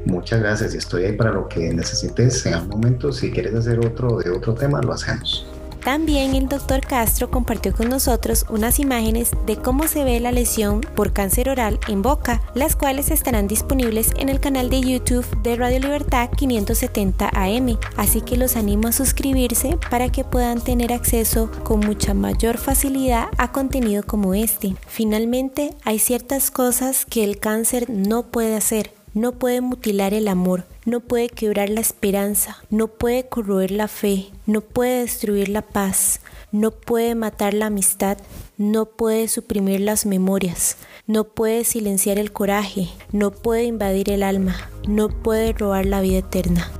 Muchas 0.05 0.39
gracias 0.39 0.73
estoy 0.73 1.05
ahí 1.05 1.13
para 1.13 1.31
lo 1.31 1.47
que 1.47 1.73
necesites 1.73 2.45
en 2.45 2.55
algún 2.55 2.69
momento. 2.69 3.11
Si 3.11 3.31
quieres 3.31 3.53
hacer 3.53 3.79
otro 3.79 4.17
de 4.17 4.31
otro 4.31 4.53
tema, 4.53 4.81
lo 4.81 4.93
hacemos. 4.93 5.45
También 5.83 6.35
el 6.35 6.47
doctor 6.47 6.81
Castro 6.81 7.31
compartió 7.31 7.73
con 7.73 7.89
nosotros 7.89 8.45
unas 8.49 8.79
imágenes 8.79 9.31
de 9.47 9.57
cómo 9.57 9.87
se 9.87 10.03
ve 10.03 10.19
la 10.19 10.31
lesión 10.31 10.81
por 10.81 11.11
cáncer 11.11 11.49
oral 11.49 11.79
en 11.87 12.03
boca, 12.03 12.41
las 12.53 12.75
cuales 12.75 13.09
estarán 13.09 13.47
disponibles 13.47 14.11
en 14.17 14.29
el 14.29 14.39
canal 14.39 14.69
de 14.69 14.81
YouTube 14.81 15.25
de 15.41 15.55
Radio 15.55 15.79
Libertad 15.79 16.29
570 16.29 17.31
AM. 17.33 17.77
Así 17.97 18.21
que 18.21 18.37
los 18.37 18.55
animo 18.55 18.89
a 18.89 18.91
suscribirse 18.91 19.77
para 19.89 20.11
que 20.11 20.23
puedan 20.23 20.61
tener 20.61 20.93
acceso 20.93 21.49
con 21.63 21.79
mucha 21.79 22.13
mayor 22.13 22.57
facilidad 22.57 23.29
a 23.37 23.51
contenido 23.51 24.03
como 24.03 24.35
este. 24.35 24.75
Finalmente, 24.87 25.75
hay 25.83 25.97
ciertas 25.97 26.51
cosas 26.51 27.05
que 27.05 27.23
el 27.23 27.39
cáncer 27.39 27.89
no 27.89 28.23
puede 28.27 28.55
hacer 28.55 28.93
no 29.13 29.33
puede 29.33 29.61
mutilar 29.61 30.13
el 30.13 30.27
amor, 30.27 30.65
no 30.85 30.99
puede 30.99 31.29
quebrar 31.29 31.69
la 31.69 31.81
esperanza, 31.81 32.57
no 32.69 32.87
puede 32.87 33.27
corroer 33.27 33.71
la 33.71 33.87
fe, 33.87 34.29
no 34.45 34.61
puede 34.61 35.01
destruir 35.01 35.49
la 35.49 35.61
paz, 35.61 36.21
no 36.51 36.71
puede 36.71 37.15
matar 37.15 37.53
la 37.53 37.67
amistad, 37.67 38.17
no 38.57 38.85
puede 38.85 39.27
suprimir 39.27 39.79
las 39.81 40.05
memorias, 40.05 40.77
no 41.07 41.25
puede 41.25 41.63
silenciar 41.63 42.17
el 42.17 42.31
coraje, 42.31 42.89
no 43.11 43.31
puede 43.31 43.63
invadir 43.63 44.09
el 44.09 44.23
alma, 44.23 44.69
no 44.87 45.09
puede 45.09 45.53
robar 45.53 45.85
la 45.85 46.01
vida 46.01 46.19
eterna. 46.19 46.71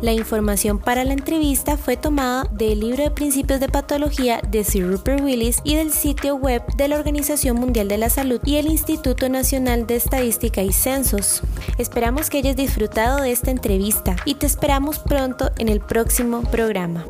La 0.00 0.12
información 0.12 0.78
para 0.78 1.04
la 1.04 1.12
entrevista 1.12 1.76
fue 1.76 1.98
tomada 1.98 2.44
del 2.52 2.80
libro 2.80 3.02
de 3.02 3.10
principios 3.10 3.60
de 3.60 3.68
patología 3.68 4.40
de 4.48 4.64
Sir 4.64 4.88
Rupert 4.88 5.22
Willis 5.22 5.60
y 5.62 5.76
del 5.76 5.92
sitio 5.92 6.36
web 6.36 6.62
de 6.76 6.88
la 6.88 6.98
Organización 6.98 7.56
Mundial 7.58 7.88
de 7.88 7.98
la 7.98 8.08
Salud 8.08 8.40
y 8.44 8.56
el 8.56 8.66
Instituto 8.66 9.28
Nacional 9.28 9.86
de 9.86 9.96
Estadística 9.96 10.62
y 10.62 10.72
Censos. 10.72 11.42
Esperamos 11.76 12.30
que 12.30 12.38
hayas 12.38 12.56
disfrutado 12.56 13.20
de 13.20 13.30
esta 13.30 13.50
entrevista 13.50 14.16
y 14.24 14.36
te 14.36 14.46
esperamos 14.46 14.98
pronto 14.98 15.50
en 15.58 15.68
el 15.68 15.80
próximo 15.80 16.42
programa. 16.50 17.04